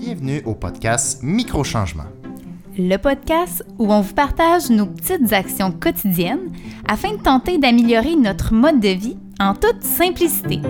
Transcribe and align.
Bienvenue 0.00 0.40
au 0.46 0.54
podcast 0.54 1.22
Microchangement. 1.22 2.06
Le 2.78 2.96
podcast 2.96 3.62
où 3.78 3.92
on 3.92 4.00
vous 4.00 4.14
partage 4.14 4.70
nos 4.70 4.86
petites 4.86 5.34
actions 5.34 5.72
quotidiennes 5.72 6.50
afin 6.88 7.12
de 7.18 7.22
tenter 7.22 7.58
d'améliorer 7.58 8.16
notre 8.16 8.54
mode 8.54 8.80
de 8.80 8.88
vie 8.88 9.18
en 9.38 9.52
toute 9.54 9.82
simplicité. 9.82 10.60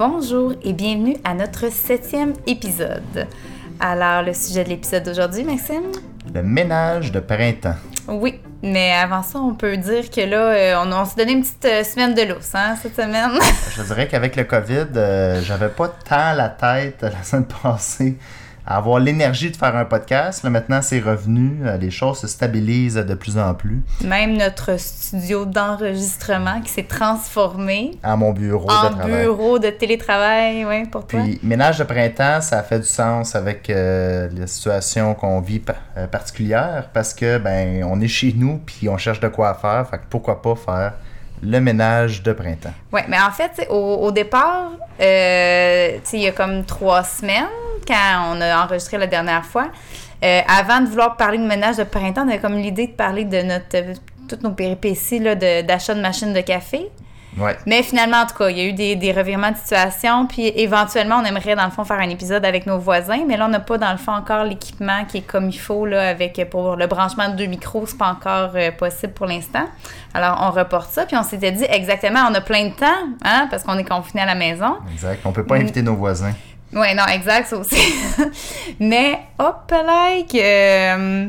Bonjour 0.00 0.54
et 0.62 0.72
bienvenue 0.72 1.18
à 1.24 1.34
notre 1.34 1.70
septième 1.70 2.32
épisode. 2.46 3.28
Alors, 3.80 4.22
le 4.22 4.32
sujet 4.32 4.64
de 4.64 4.70
l'épisode 4.70 5.02
d'aujourd'hui, 5.02 5.44
Maxime? 5.44 5.92
Le 6.34 6.42
ménage 6.42 7.12
de 7.12 7.20
printemps. 7.20 7.74
Oui, 8.08 8.40
mais 8.62 8.92
avant 8.92 9.22
ça, 9.22 9.38
on 9.40 9.52
peut 9.52 9.76
dire 9.76 10.08
que 10.08 10.22
là, 10.22 10.38
euh, 10.38 10.82
on, 10.82 10.90
on 10.90 11.04
s'est 11.04 11.16
donné 11.16 11.32
une 11.32 11.42
petite 11.42 11.66
euh, 11.66 11.84
semaine 11.84 12.14
de 12.14 12.22
lousse, 12.22 12.54
hein, 12.54 12.76
cette 12.80 12.96
semaine. 12.96 13.38
Je 13.76 13.82
dirais 13.82 14.08
qu'avec 14.08 14.36
le 14.36 14.44
COVID, 14.44 14.86
euh, 14.96 15.42
j'avais 15.42 15.68
pas 15.68 15.88
tant 15.88 16.32
la 16.32 16.48
tête 16.48 17.02
la 17.02 17.22
semaine 17.22 17.44
passée 17.62 18.16
à 18.70 18.76
avoir 18.76 19.00
l'énergie 19.00 19.50
de 19.50 19.56
faire 19.56 19.74
un 19.74 19.84
podcast. 19.84 20.44
Là, 20.44 20.50
maintenant, 20.50 20.80
c'est 20.80 21.00
revenu. 21.00 21.58
euh, 21.66 21.76
Les 21.76 21.90
choses 21.90 22.18
se 22.20 22.28
stabilisent 22.28 22.94
de 22.94 23.14
plus 23.14 23.36
en 23.36 23.52
plus. 23.54 23.82
Même 24.04 24.36
notre 24.36 24.78
studio 24.78 25.44
d'enregistrement 25.44 26.60
qui 26.60 26.70
s'est 26.70 26.84
transformé 26.84 27.92
À 28.02 28.14
mon 28.16 28.30
bureau 28.32 28.68
de 28.68 28.72
en 28.72 28.90
travail. 28.90 29.22
bureau 29.24 29.58
de 29.58 29.70
télétravail, 29.70 30.64
oui, 30.64 30.84
pour 30.86 31.04
toi. 31.06 31.20
Puis, 31.20 31.40
ménage 31.42 31.78
de 31.78 31.84
printemps, 31.84 32.40
ça 32.40 32.62
fait 32.62 32.78
du 32.78 32.86
sens 32.86 33.34
avec 33.34 33.68
euh, 33.70 34.28
la 34.36 34.46
situation 34.46 35.14
qu'on 35.14 35.40
vit 35.40 35.62
euh, 35.96 36.06
particulière 36.06 36.88
parce 36.92 37.12
que, 37.12 37.38
ben, 37.38 37.82
on 37.84 38.00
est 38.00 38.08
chez 38.08 38.32
nous 38.36 38.58
puis 38.64 38.88
on 38.88 38.96
cherche 38.96 39.18
de 39.20 39.28
quoi 39.28 39.54
faire. 39.54 39.86
Fait 39.90 39.98
que 39.98 40.04
pourquoi 40.08 40.40
pas 40.42 40.54
faire 40.54 40.92
le 41.42 41.58
ménage 41.58 42.22
de 42.22 42.32
printemps? 42.32 42.74
Oui, 42.92 43.00
mais 43.08 43.18
en 43.20 43.30
fait, 43.32 43.66
au, 43.70 43.74
au 44.02 44.12
départ, 44.12 44.70
euh, 45.00 45.88
tu 45.94 46.00
sais, 46.04 46.16
il 46.18 46.22
y 46.22 46.28
a 46.28 46.32
comme 46.32 46.64
trois 46.64 47.02
semaines, 47.02 47.46
quand 47.92 48.34
on 48.36 48.40
a 48.40 48.64
enregistré 48.64 48.98
la 48.98 49.06
dernière 49.06 49.44
fois, 49.44 49.68
euh, 50.24 50.40
avant 50.48 50.80
de 50.80 50.86
vouloir 50.86 51.16
parler 51.16 51.38
de 51.38 51.46
ménage 51.46 51.76
de 51.76 51.84
printemps, 51.84 52.24
on 52.24 52.28
avait 52.28 52.38
comme 52.40 52.56
l'idée 52.56 52.86
de 52.88 52.92
parler 52.92 53.24
de 53.24 53.42
notre 53.42 53.74
euh, 53.76 53.94
toutes 54.28 54.42
nos 54.42 54.50
péripéties 54.52 55.18
de- 55.20 55.62
d'achat 55.62 55.94
de, 55.94 56.00
machines 56.00 56.32
de 56.32 56.40
café. 56.40 56.88
Ouais. 57.38 57.56
Mais 57.64 57.82
finalement, 57.84 58.18
en 58.22 58.26
tout 58.26 58.34
cas, 58.36 58.48
il 58.48 58.58
y 58.58 58.60
a 58.60 58.64
eu 58.64 58.72
des, 58.72 58.96
des 58.96 59.12
revirements 59.12 59.52
de 59.52 59.56
situation. 59.56 60.26
Puis 60.26 60.48
éventuellement, 60.56 61.16
on 61.22 61.24
aimerait, 61.24 61.54
dans 61.54 61.64
le 61.64 61.70
fond, 61.70 61.84
faire 61.84 62.00
un 62.00 62.08
épisode 62.08 62.44
avec 62.44 62.66
nos 62.66 62.78
voisins. 62.78 63.20
Mais 63.26 63.36
là, 63.36 63.46
on 63.46 63.48
n'a 63.48 63.60
pas, 63.60 63.78
dans 63.78 63.92
le 63.92 63.98
fond, 63.98 64.10
encore 64.12 64.42
l'équipement 64.44 65.04
qui 65.04 65.18
est 65.18 65.22
comme 65.22 65.48
il 65.48 65.58
faut, 65.58 65.86
là, 65.86 66.08
avec, 66.08 66.44
pour 66.50 66.74
le 66.74 66.86
branchement 66.88 67.28
de 67.28 67.36
deux 67.36 67.46
micros. 67.46 67.84
C'est 67.86 67.96
pas 67.98 68.08
encore 68.08 68.50
euh, 68.56 68.72
possible 68.72 69.12
pour 69.12 69.26
l'instant. 69.26 69.64
Alors, 70.12 70.38
on 70.42 70.50
reporte 70.50 70.90
ça. 70.90 71.06
Puis 71.06 71.16
on 71.16 71.22
s'était 71.22 71.52
dit, 71.52 71.64
exactement, 71.70 72.20
on 72.28 72.34
a 72.34 72.40
plein 72.40 72.64
de 72.68 72.74
temps, 72.74 73.06
hein, 73.24 73.46
parce 73.48 73.62
qu'on 73.62 73.78
est 73.78 73.88
confiné 73.88 74.22
à 74.22 74.26
la 74.26 74.34
maison. 74.34 74.76
Exact. 74.92 75.20
On 75.24 75.30
peut 75.32 75.44
pas 75.46 75.56
Mm. 75.56 75.60
inviter 75.62 75.82
nos 75.82 75.94
voisins. 75.94 76.32
Ouais, 76.72 76.94
non, 76.94 77.06
exact, 77.06 77.48
ça 77.48 77.56
aussi. 77.56 77.76
Mais, 78.80 79.20
hop, 79.38 79.72
like, 79.72 80.34
euh, 80.34 81.28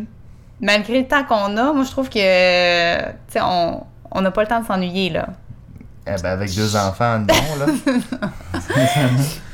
malgré 0.60 1.00
le 1.00 1.08
temps 1.08 1.24
qu'on 1.24 1.58
a, 1.58 1.74
moi, 1.74 1.84
je 1.84 1.92
trouve 1.92 2.10
que, 2.10 3.00
tu 3.00 3.12
sais, 3.30 3.40
on 3.42 3.86
on 4.12 4.22
n'a 4.22 4.32
pas 4.32 4.42
le 4.42 4.48
temps 4.48 4.60
de 4.60 4.66
s'ennuyer, 4.66 5.10
là. 5.10 5.28
Eh 6.06 6.22
ben, 6.22 6.32
avec 6.32 6.54
deux 6.54 6.76
enfants, 6.76 7.20
non, 7.20 7.26
là. 7.60 7.66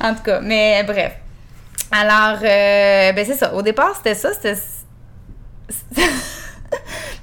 En 0.00 0.14
tout 0.14 0.22
cas, 0.22 0.40
mais 0.40 0.82
bref. 0.84 1.12
Alors, 1.90 2.38
euh, 2.42 3.12
ben 3.12 3.24
c'est 3.24 3.36
ça. 3.36 3.54
Au 3.54 3.62
départ, 3.62 3.94
c'était 3.96 4.14
ça. 4.14 4.30
C'était. 4.32 4.58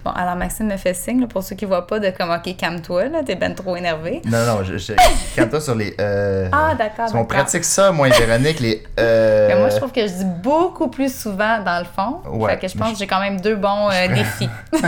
Bon, 0.06 0.12
alors 0.12 0.36
Maxime 0.36 0.68
me 0.68 0.78
fait 0.78 0.94
signe, 0.94 1.20
là, 1.20 1.28
pour 1.28 1.44
ceux 1.44 1.56
qui 1.56 1.66
voient 1.66 1.86
pas, 1.88 2.00
de 2.00 2.10
comme, 2.12 2.30
OK, 2.32 2.56
calme-toi, 2.56 3.10
là, 3.10 3.24
t'es 3.26 3.36
ben 3.36 3.54
trop 3.56 3.76
énervé. 3.76 4.22
Non, 4.26 4.46
non, 4.46 4.64
je, 4.64 4.78
je 4.78 4.94
calme-toi 5.36 5.60
sur 5.60 5.76
les. 5.76 5.94
Euh, 6.00 6.48
Ah, 6.54 6.74
d'accord, 6.78 7.10
si 7.10 7.16
on 7.16 7.26
pratique 7.26 7.64
ça, 7.66 7.92
moi 7.92 8.08
et 8.08 8.12
Véronique, 8.12 8.60
les. 8.62 8.84
Euh, 9.00 9.48
Mais 9.50 9.60
moi, 9.60 9.70
je 9.70 9.78
trouve 9.78 9.92
que 9.92 10.08
je 10.08 10.14
dis 10.14 10.26
beaucoup 10.26 10.88
plus 10.88 11.14
souvent 11.14 11.60
dans 11.64 11.80
le 11.80 11.86
fond. 11.86 12.22
Ouais, 12.30 12.52
fait 12.54 12.60
que 12.60 12.68
je 12.70 12.78
pense 12.78 12.88
je- 12.90 12.94
que 12.94 13.00
j'ai 13.00 13.08
quand 13.08 13.20
même 13.20 13.42
deux 13.42 13.56
bons 13.56 13.90
euh, 13.92 14.08
défis. 14.14 14.50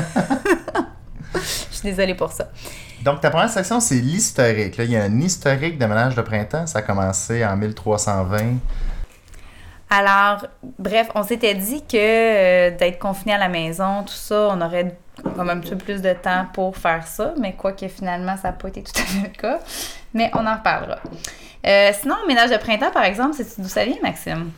Je 1.33 1.75
suis 1.81 1.89
désolée 1.89 2.15
pour 2.15 2.31
ça. 2.31 2.45
Donc, 3.03 3.21
ta 3.21 3.29
première 3.29 3.49
section, 3.49 3.79
c'est 3.79 3.95
l'historique. 3.95 4.77
Là, 4.77 4.83
il 4.85 4.91
y 4.91 4.97
a 4.97 5.03
un 5.03 5.19
historique 5.19 5.77
de 5.77 5.85
ménage 5.85 6.15
de 6.15 6.21
printemps. 6.21 6.65
Ça 6.65 6.79
a 6.79 6.81
commencé 6.81 7.45
en 7.45 7.55
1320. 7.55 8.55
Alors, 9.89 10.47
bref, 10.79 11.07
on 11.15 11.23
s'était 11.23 11.53
dit 11.53 11.81
que 11.85 11.95
euh, 11.95 12.71
d'être 12.75 12.97
confiné 12.99 13.33
à 13.35 13.37
la 13.37 13.49
maison, 13.49 14.03
tout 14.03 14.13
ça, 14.13 14.49
on 14.51 14.59
aurait 14.61 14.95
comme 15.23 15.49
un 15.49 15.59
petit 15.59 15.71
peu 15.71 15.77
plus 15.77 16.01
de 16.01 16.13
temps 16.13 16.45
pour 16.53 16.77
faire 16.77 17.05
ça, 17.07 17.33
mais 17.39 17.53
quoi 17.53 17.71
que 17.71 17.87
finalement, 17.87 18.37
ça 18.37 18.49
n'a 18.49 18.53
pas 18.53 18.67
été 18.69 18.83
tout 18.83 18.91
à 18.95 19.05
fait 19.05 19.27
le 19.27 19.35
cas. 19.35 19.59
Mais 20.13 20.31
on 20.33 20.45
en 20.45 20.55
reparlera. 20.55 20.99
Euh, 21.65 21.91
sinon, 21.99 22.15
ménage 22.27 22.49
de 22.49 22.57
printemps, 22.57 22.91
par 22.91 23.03
exemple, 23.03 23.35
c'est 23.35 23.59
d'où 23.59 23.67
ça 23.67 23.85
vient, 23.85 23.97
Maxime? 24.01 24.51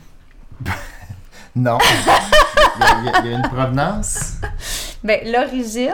Non. 1.56 1.80
il, 1.82 3.06
y 3.06 3.10
a, 3.10 3.22
il 3.24 3.32
y 3.32 3.34
une 3.34 3.42
provenance. 3.42 4.36
Ben, 5.04 5.20
l'origine, 5.26 5.94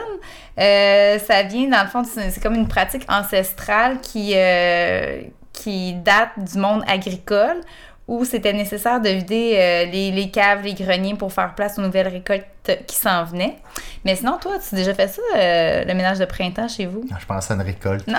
euh, 0.60 1.18
ça 1.20 1.44
vient, 1.44 1.70
dans 1.70 1.82
le 1.82 1.88
fond, 1.88 2.04
c'est 2.04 2.30
c'est 2.30 2.42
comme 2.42 2.56
une 2.56 2.68
pratique 2.68 3.04
ancestrale 3.10 4.00
qui, 4.02 4.34
euh, 4.36 5.22
qui 5.54 5.94
date 5.94 6.32
du 6.38 6.58
monde 6.60 6.84
agricole 6.88 7.62
où 8.08 8.24
c'était 8.24 8.54
nécessaire 8.54 9.02
de 9.02 9.10
vider 9.10 9.56
euh, 9.56 9.86
les, 9.86 10.12
les 10.12 10.30
caves, 10.30 10.62
les 10.64 10.74
greniers 10.74 11.16
pour 11.16 11.34
faire 11.34 11.56
place 11.56 11.78
aux 11.80 11.82
nouvelles 11.82 12.08
récoltes 12.08 12.46
qui 12.86 12.96
s'en 12.96 13.24
venaient. 13.24 13.56
Mais 14.04 14.16
sinon, 14.16 14.38
toi, 14.40 14.58
tu 14.60 14.76
as 14.76 14.78
déjà 14.78 14.94
fait 14.94 15.08
ça, 15.08 15.22
euh, 15.36 15.84
le 15.86 15.94
ménage 15.94 16.20
de 16.20 16.26
printemps 16.26 16.68
chez 16.68 16.86
vous? 16.86 17.04
Je 17.20 17.26
pense 17.26 17.50
à 17.50 17.56
une 17.56 17.62
récolte. 17.62 18.08
Non. 18.08 18.18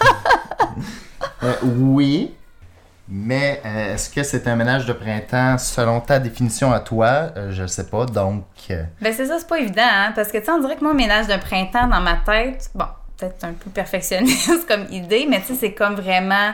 Euh, 1.44 1.54
oui. 1.62 2.32
Mais 3.08 3.60
est-ce 3.64 4.08
que 4.08 4.22
c'est 4.22 4.46
un 4.46 4.54
ménage 4.54 4.86
de 4.86 4.92
printemps 4.92 5.58
selon 5.58 6.00
ta 6.00 6.20
définition 6.20 6.72
à 6.72 6.78
toi? 6.78 7.30
Je 7.50 7.62
ne 7.62 7.66
sais 7.66 7.88
pas. 7.88 8.06
Donc, 8.06 8.44
Ben 8.68 9.12
c'est 9.12 9.26
ça, 9.26 9.38
c'est 9.38 9.48
pas 9.48 9.58
évident, 9.58 9.82
hein, 9.84 10.12
parce 10.14 10.30
que 10.30 10.38
tu 10.38 10.44
sais, 10.44 10.50
on 10.52 10.60
dirait 10.60 10.76
que 10.76 10.84
moi, 10.84 10.94
ménage 10.94 11.26
de 11.26 11.36
printemps 11.36 11.88
dans 11.88 12.00
ma 12.00 12.16
tête, 12.24 12.70
bon, 12.74 12.86
peut-être 13.16 13.44
un 13.44 13.52
peu 13.52 13.70
perfectionniste 13.70 14.66
comme 14.68 14.86
idée, 14.90 15.26
mais 15.28 15.40
tu 15.40 15.48
sais, 15.48 15.54
c'est 15.54 15.72
comme 15.72 15.94
vraiment 15.94 16.52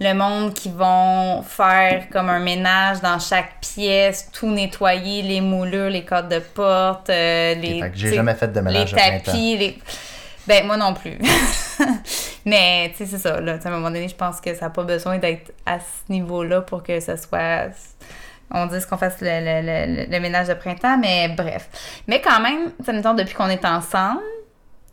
le 0.00 0.12
monde 0.14 0.54
qui 0.54 0.70
vont 0.70 1.42
faire 1.42 2.08
comme 2.10 2.28
un 2.28 2.38
ménage 2.38 3.00
dans 3.00 3.18
chaque 3.18 3.60
pièce, 3.60 4.30
tout 4.32 4.48
nettoyer, 4.50 5.22
les 5.22 5.40
moulures, 5.40 5.90
les 5.90 6.04
cadres 6.04 6.28
de 6.28 6.38
porte, 6.38 7.10
euh, 7.10 7.54
les... 7.54 7.82
j'ai 7.94 8.14
jamais 8.14 8.34
fait 8.34 8.48
de 8.48 8.58
les 8.60 8.64
ménage 8.64 8.92
printemps. 8.92 9.22
tapis, 9.24 9.56
les... 9.56 9.78
Ben, 10.46 10.66
moi 10.66 10.76
non 10.76 10.94
plus. 10.94 11.18
Mais, 12.46 12.90
tu 12.96 12.98
sais, 13.04 13.06
c'est 13.06 13.18
ça, 13.18 13.40
là. 13.40 13.58
À 13.62 13.68
un 13.68 13.70
moment 13.70 13.90
donné, 13.90 14.08
je 14.08 14.14
pense 14.14 14.40
que 14.40 14.54
ça 14.54 14.66
n'a 14.66 14.70
pas 14.70 14.82
besoin 14.84 15.18
d'être 15.18 15.52
à 15.66 15.78
ce 15.78 16.10
niveau-là 16.10 16.62
pour 16.62 16.82
que 16.82 16.98
ce 17.00 17.16
soit... 17.16 17.66
On 18.50 18.64
dise 18.64 18.86
qu'on 18.86 18.96
fasse 18.96 19.16
le, 19.20 19.28
le- 19.28 20.04
le- 20.06 20.10
le 20.10 20.20
ménage 20.20 20.48
de 20.48 20.54
printemps, 20.54 20.96
mais 20.96 21.28
bref. 21.28 21.68
Mais 22.06 22.22
quand 22.22 22.40
même, 22.40 22.70
sais, 22.82 22.94
mettons, 22.94 23.12
depuis 23.12 23.34
qu'on 23.34 23.48
est 23.50 23.62
ensemble, 23.66 24.22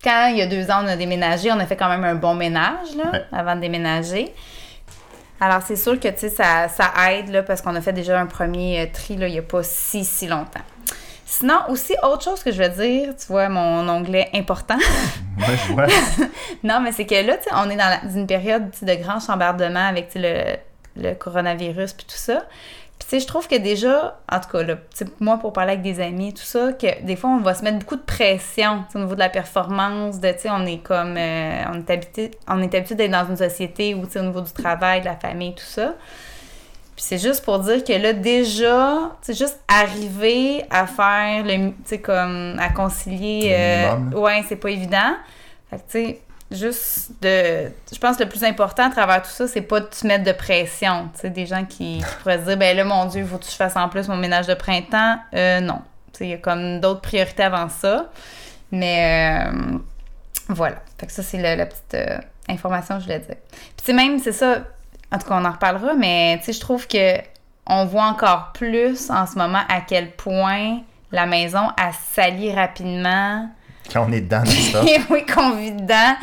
quand 0.04 0.28
il 0.28 0.38
y 0.38 0.42
a 0.42 0.48
deux 0.48 0.70
ans, 0.70 0.82
on 0.84 0.88
a 0.88 0.98
déménagé, 0.98 1.50
on 1.54 1.60
a 1.60 1.66
fait 1.66 1.78
quand 1.78 1.88
même 1.88 2.04
un 2.04 2.16
bon 2.16 2.34
ménage, 2.36 2.94
là, 2.98 3.12
Ouais. 3.14 3.24
avant 3.32 3.56
de 3.56 3.62
déménager. 3.62 4.34
Alors, 5.40 5.62
c'est 5.66 5.76
sûr 5.76 6.00
que, 6.00 6.08
tu 6.08 6.20
sais, 6.20 6.30
ça, 6.30 6.68
ça 6.70 6.92
aide, 7.12 7.30
là, 7.30 7.44
parce 7.44 7.62
qu'on 7.62 7.76
a 7.76 7.82
fait 7.82 7.94
déjà 7.94 8.20
un 8.20 8.26
premier 8.26 8.82
euh, 8.82 8.86
tri, 8.92 9.18
là, 9.18 9.28
il 9.28 9.34
n'y 9.34 9.40
a 9.40 9.44
pas 9.44 9.64
si, 9.64 10.06
si 10.06 10.28
longtemps. 10.28 10.62
Sinon, 11.26 11.58
aussi, 11.70 11.94
autre 12.04 12.24
chose 12.24 12.42
que 12.44 12.52
je 12.52 12.62
veux 12.64 12.70
dire, 12.70 13.14
tu 13.18 13.28
vois, 13.28 13.50
mon 13.50 13.88
onglet 13.90 14.30
important. 14.34 14.78
Ouais, 15.76 15.88
non, 16.64 16.80
mais 16.80 16.94
c'est 16.94 17.06
que 17.06 17.16
là, 17.16 17.36
tu 17.36 17.44
sais, 17.44 17.50
on 17.54 17.70
est 17.70 17.76
dans, 17.76 17.90
la- 17.90 18.10
une 18.10 18.26
période 18.26 18.70
de 18.82 18.96
grand 18.96 19.20
chambardement 19.20 19.86
avec 19.86 20.16
le 20.16 21.14
coronavirus 21.16 21.92
puis 21.92 22.06
tout 22.06 22.16
ça. 22.16 22.46
Puis, 22.98 23.08
tu 23.10 23.16
sais, 23.16 23.20
je 23.20 23.28
trouve 23.28 23.48
que 23.48 23.56
déjà, 23.56 24.18
en 24.32 24.40
tout 24.40 24.50
cas, 24.50 24.64
là, 24.64 24.76
moi, 25.20 25.38
pour 25.38 25.52
parler 25.52 25.74
avec 25.74 25.84
des 25.84 26.00
amis, 26.00 26.34
tout 26.34 26.44
ça, 26.44 26.72
que 26.72 27.04
des 27.04 27.16
fois, 27.16 27.32
on 27.32 27.40
va 27.40 27.54
se 27.54 27.64
mettre 27.64 27.80
beaucoup 27.80 27.98
de 27.98 28.02
pression 28.02 28.86
au 28.94 29.00
niveau 29.00 29.16
de 29.16 29.20
la 29.20 29.30
performance, 29.30 30.20
de, 30.20 30.32
tu 30.32 30.40
sais, 30.40 30.50
on 30.50 30.66
est 30.66 30.78
comme, 30.78 31.16
euh, 31.18 31.64
on 31.74 31.80
est 31.80 31.90
habitué, 31.90 32.32
on 32.48 32.62
est 32.62 32.74
habitué 32.74 32.96
d'être 32.96 33.12
dans 33.12 33.28
une 33.28 33.36
société 33.38 33.96
où, 33.96 34.06
tu 34.06 34.14
sais, 34.14 34.20
au 34.20 34.24
niveau 34.24 34.42
du 34.42 34.52
travail, 34.52 35.02
de 35.02 35.06
la 35.06 35.18
famille, 35.18 35.54
tout 35.54 35.64
ça. 35.66 35.96
Puis 36.96 37.04
c'est 37.04 37.18
juste 37.18 37.44
pour 37.44 37.60
dire 37.60 37.84
que 37.84 37.92
là, 37.92 38.14
déjà, 38.14 39.12
c'est 39.22 39.38
juste 39.38 39.60
arriver 39.68 40.64
à 40.70 40.88
faire 40.88 41.44
le, 41.44 41.72
tu 41.72 41.76
sais, 41.84 41.98
comme, 42.00 42.56
à 42.58 42.70
concilier. 42.70 43.50
Là. 43.50 44.18
ouais, 44.18 44.46
c'est 44.48 44.56
pas 44.56 44.70
évident. 44.70 45.16
Fait 45.70 45.78
que, 45.78 45.82
tu 45.82 46.06
sais, 46.06 46.20
juste 46.52 47.12
de. 47.22 47.72
Je 47.92 48.00
pense 48.00 48.18
que 48.18 48.24
le 48.24 48.30
plus 48.30 48.44
important 48.44 48.88
à 48.88 48.90
travers 48.90 49.22
tout 49.22 49.30
ça, 49.30 49.48
c'est 49.48 49.62
pas 49.62 49.80
de 49.80 49.86
te 49.86 50.06
mettre 50.06 50.24
de 50.24 50.32
pression. 50.32 51.10
Tu 51.14 51.22
sais, 51.22 51.30
des 51.30 51.46
gens 51.46 51.66
qui, 51.66 52.04
pourraient 52.20 52.40
se 52.40 52.46
dire, 52.46 52.58
ben 52.58 52.76
là, 52.76 52.84
mon 52.84 53.06
Dieu, 53.06 53.26
faut 53.26 53.38
que 53.38 53.46
je 53.46 53.52
fasse 53.52 53.76
en 53.76 53.90
plus 53.90 54.08
mon 54.08 54.18
ménage 54.18 54.48
de 54.48 54.54
printemps. 54.54 55.18
Euh, 55.34 55.60
non. 55.60 55.82
Tu 56.14 56.20
sais, 56.20 56.26
il 56.28 56.30
y 56.32 56.34
a 56.34 56.38
comme 56.38 56.80
d'autres 56.80 57.02
priorités 57.02 57.44
avant 57.44 57.70
ça. 57.70 58.10
Mais. 58.72 59.48
euh, 59.48 59.78
voilà. 60.50 60.78
Fait 61.00 61.08
que 61.08 61.12
ça, 61.12 61.24
c'est 61.24 61.42
la, 61.42 61.66
petite 61.66 61.96
euh, 61.96 62.18
information 62.50 62.96
que 62.96 63.02
je 63.02 63.06
voulais 63.06 63.20
dire. 63.20 63.38
Puis, 63.84 63.94
même, 63.94 64.20
c'est 64.20 64.32
ça. 64.32 64.64
En 65.12 65.18
tout 65.18 65.28
cas, 65.28 65.38
on 65.40 65.46
en 65.46 65.52
reparlera, 65.52 65.94
mais 65.94 66.38
tu 66.40 66.46
sais, 66.46 66.54
je 66.54 66.60
trouve 66.60 66.88
que 66.88 67.18
on 67.68 67.86
voit 67.86 68.06
encore 68.06 68.52
plus 68.54 69.10
en 69.10 69.26
ce 69.26 69.38
moment 69.38 69.62
à 69.70 69.82
quel 69.82 70.12
point 70.12 70.82
la 71.12 71.26
maison, 71.26 71.70
a 71.78 71.92
sali 71.94 72.54
rapidement. 72.54 73.50
Quand 73.92 74.06
on 74.08 74.12
est 74.12 74.22
dedans, 74.22 74.44
ça. 74.46 74.82
oui, 75.10 75.26
qu'on 75.26 75.56
vit 75.56 75.72
dedans. 75.72 76.16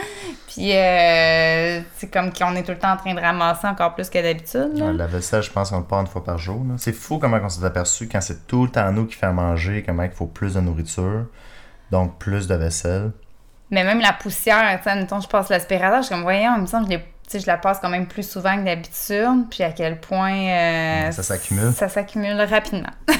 Puis 0.48 0.72
euh, 0.76 1.80
c'est 1.96 2.12
comme 2.12 2.32
qu'on 2.32 2.54
est 2.56 2.62
tout 2.62 2.72
le 2.72 2.78
temps 2.78 2.92
en 2.92 2.96
train 2.96 3.14
de 3.14 3.20
ramasser 3.20 3.66
encore 3.66 3.94
plus 3.94 4.10
que 4.10 4.20
d'habitude. 4.20 4.72
la 4.76 5.06
vaisselle, 5.06 5.42
je 5.42 5.50
pense 5.50 5.70
qu'on 5.70 5.78
le 5.78 5.84
part 5.84 6.00
une 6.00 6.06
fois 6.06 6.22
par 6.22 6.36
jour. 6.36 6.62
C'est 6.76 6.92
fou 6.92 7.18
comment 7.18 7.38
on 7.42 7.48
s'est 7.48 7.64
aperçu 7.64 8.08
quand 8.08 8.20
c'est 8.20 8.46
tout 8.46 8.64
le 8.64 8.70
temps 8.70 8.90
nous 8.92 9.06
qui 9.06 9.16
fait 9.16 9.32
manger, 9.32 9.82
comment 9.86 10.02
il 10.02 10.10
faut 10.10 10.26
plus 10.26 10.54
de 10.54 10.60
nourriture, 10.60 11.26
donc 11.90 12.18
plus 12.18 12.48
de 12.48 12.54
vaisselle. 12.54 13.12
Mais 13.70 13.84
même 13.84 14.00
la 14.00 14.12
poussière, 14.12 14.78
tu 14.78 14.84
sais, 14.84 14.94
mettons, 14.94 15.20
je 15.20 15.28
passe 15.28 15.48
l'aspirateur, 15.48 16.02
je 16.02 16.06
suis 16.06 16.14
comme, 16.14 16.24
voyons, 16.24 16.56
il 16.56 16.62
me 16.62 16.66
semble 16.66 16.86
que 16.86 16.96
je, 17.32 17.38
je 17.38 17.46
la 17.46 17.56
passe 17.56 17.78
quand 17.80 17.88
même 17.88 18.06
plus 18.06 18.28
souvent 18.28 18.54
que 18.58 18.64
d'habitude, 18.64 19.48
puis 19.50 19.62
à 19.62 19.72
quel 19.72 19.98
point... 19.98 20.34
Euh, 20.34 21.10
ça 21.10 21.22
s'accumule. 21.22 21.72
Ça 21.72 21.88
s'accumule 21.88 22.38
rapidement. 22.42 22.90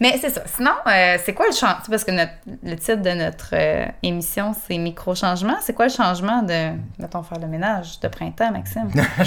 Mais 0.00 0.18
c'est 0.20 0.30
ça. 0.30 0.42
Sinon, 0.46 0.72
euh, 0.86 1.16
c'est 1.24 1.34
quoi 1.34 1.46
le 1.46 1.52
changement? 1.52 1.80
Parce 1.88 2.04
que 2.04 2.10
le 2.10 2.76
titre 2.76 3.02
de 3.02 3.10
notre 3.10 3.50
euh, 3.52 3.86
émission, 4.02 4.54
c'est 4.66 4.78
micro-changement. 4.78 5.56
C'est 5.60 5.74
quoi 5.74 5.86
le 5.86 5.92
changement 5.92 6.42
de, 6.42 6.72
mettons, 6.98 7.22
faire 7.22 7.38
le 7.38 7.46
ménage 7.46 8.00
de 8.00 8.08
printemps, 8.08 8.50
Maxime? 8.50 8.90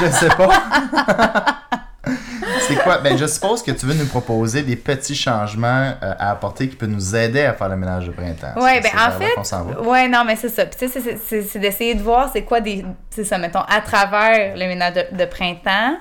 je 0.00 0.10
sais 0.10 0.28
pas. 0.28 1.62
c'est 2.60 2.76
quoi? 2.76 2.98
Ben, 2.98 3.16
je 3.16 3.26
suppose 3.26 3.62
que 3.62 3.70
tu 3.70 3.86
veux 3.86 3.94
nous 3.94 4.06
proposer 4.06 4.62
des 4.62 4.76
petits 4.76 5.14
changements 5.14 5.92
euh, 6.02 6.14
à 6.18 6.30
apporter 6.30 6.68
qui 6.68 6.76
peuvent 6.76 6.88
nous 6.88 7.14
aider 7.14 7.42
à 7.42 7.52
faire 7.54 7.68
le 7.68 7.76
ménage 7.76 8.06
de 8.06 8.12
printemps. 8.12 8.54
Oui, 8.56 8.80
ben 8.80 8.90
en 8.96 9.10
fait. 9.18 9.78
Ouais, 9.80 10.08
non, 10.08 10.24
mais 10.24 10.36
c'est 10.36 10.48
ça. 10.48 10.66
Puis, 10.66 10.88
tu 10.88 11.00
sais, 11.00 11.42
c'est 11.42 11.58
d'essayer 11.58 11.94
de 11.94 12.02
voir 12.02 12.30
c'est 12.32 12.42
quoi 12.42 12.60
des. 12.60 12.84
C'est 13.10 13.24
ça, 13.24 13.38
mettons, 13.38 13.60
à 13.60 13.80
travers 13.80 14.56
le 14.56 14.66
ménage 14.66 14.94
de, 15.12 15.24
printemps, 15.24 15.96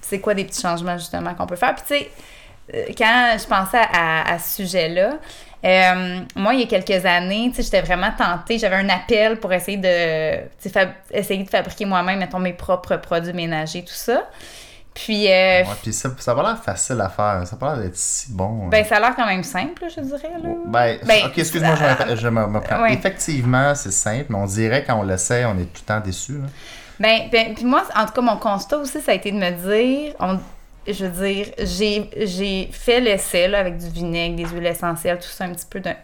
c'est 0.00 0.20
quoi 0.20 0.34
des 0.34 0.44
petits 0.44 0.60
changements, 0.60 0.98
justement, 0.98 1.34
qu'on 1.34 1.46
peut 1.46 1.56
faire. 1.56 1.74
Puis, 1.74 1.84
tu 1.86 1.94
sais, 1.94 2.10
quand 2.72 3.36
je 3.38 3.46
pensais 3.46 3.80
à, 3.92 4.38
ce 4.38 4.62
sujet-là, 4.62 5.18
euh, 5.64 6.20
moi, 6.36 6.54
il 6.54 6.60
y 6.60 6.62
a 6.62 6.66
quelques 6.66 7.04
années, 7.06 7.50
j'étais 7.56 7.80
vraiment 7.80 8.12
tentée. 8.16 8.58
J'avais 8.58 8.76
un 8.76 8.88
appel 8.88 9.38
pour 9.40 9.52
essayer 9.52 9.78
de, 9.78 10.46
essayer 11.10 11.42
de 11.42 11.48
fabriquer 11.48 11.86
moi-même, 11.86 12.18
mettons, 12.18 12.38
mes 12.38 12.52
propres 12.52 12.96
produits 12.96 13.32
ménagers, 13.32 13.82
tout 13.82 13.94
ça. 13.94 14.28
Puis, 14.92 15.30
euh, 15.30 15.64
puis 15.82 15.92
ça, 15.92 16.10
ça 16.18 16.32
a 16.32 16.42
l'air 16.42 16.62
facile 16.62 17.00
à 17.00 17.08
faire. 17.08 17.42
Ça 17.46 17.56
a 17.56 17.58
pas 17.58 17.74
l'air 17.74 17.84
d'être 17.84 17.96
si 17.96 18.30
bon. 18.30 18.66
Hein. 18.66 18.68
Ben, 18.70 18.84
ça 18.84 18.96
a 18.96 19.00
l'air 19.00 19.16
quand 19.16 19.26
même 19.26 19.42
simple, 19.42 19.82
je 19.88 20.00
dirais. 20.00 20.30
Là. 20.40 20.50
Ben, 20.66 20.98
ben, 21.04 21.26
ok, 21.26 21.38
excuse-moi, 21.38 21.74
je, 22.14 22.28
me, 22.28 22.60
prends. 22.60 22.86
Effectivement, 22.86 23.74
c'est 23.74 23.90
simple, 23.90 24.26
mais 24.28 24.36
on 24.36 24.46
dirait 24.46 24.84
quand 24.84 25.00
on 25.00 25.02
le 25.02 25.16
sait, 25.16 25.44
on 25.46 25.58
est 25.58 25.64
tout 25.64 25.82
le 25.82 25.86
temps 25.86 26.00
déçu. 26.00 26.34
Ben, 27.00 27.22
ben, 27.32 27.54
puis 27.54 27.64
moi, 27.64 27.82
en 27.96 28.06
tout 28.06 28.12
cas, 28.12 28.20
mon 28.20 28.36
constat 28.36 28.78
aussi, 28.78 29.00
ça 29.00 29.10
a 29.10 29.14
été 29.14 29.32
de 29.32 29.36
me 29.36 29.50
dire, 29.50 30.14
je 30.86 31.06
veux 31.06 31.26
dire, 31.26 31.46
j'ai 31.58 32.68
fait 32.72 33.00
l'essai 33.00 33.54
avec 33.54 33.78
du 33.78 33.88
vinaigre, 33.88 34.36
des 34.36 34.44
huiles 34.44 34.66
essentielles, 34.66 35.18
tout 35.18 35.28
ça, 35.28 35.44
un 35.44 35.52
petit 35.52 35.66
peu 35.68 35.80
d'un 35.80 35.94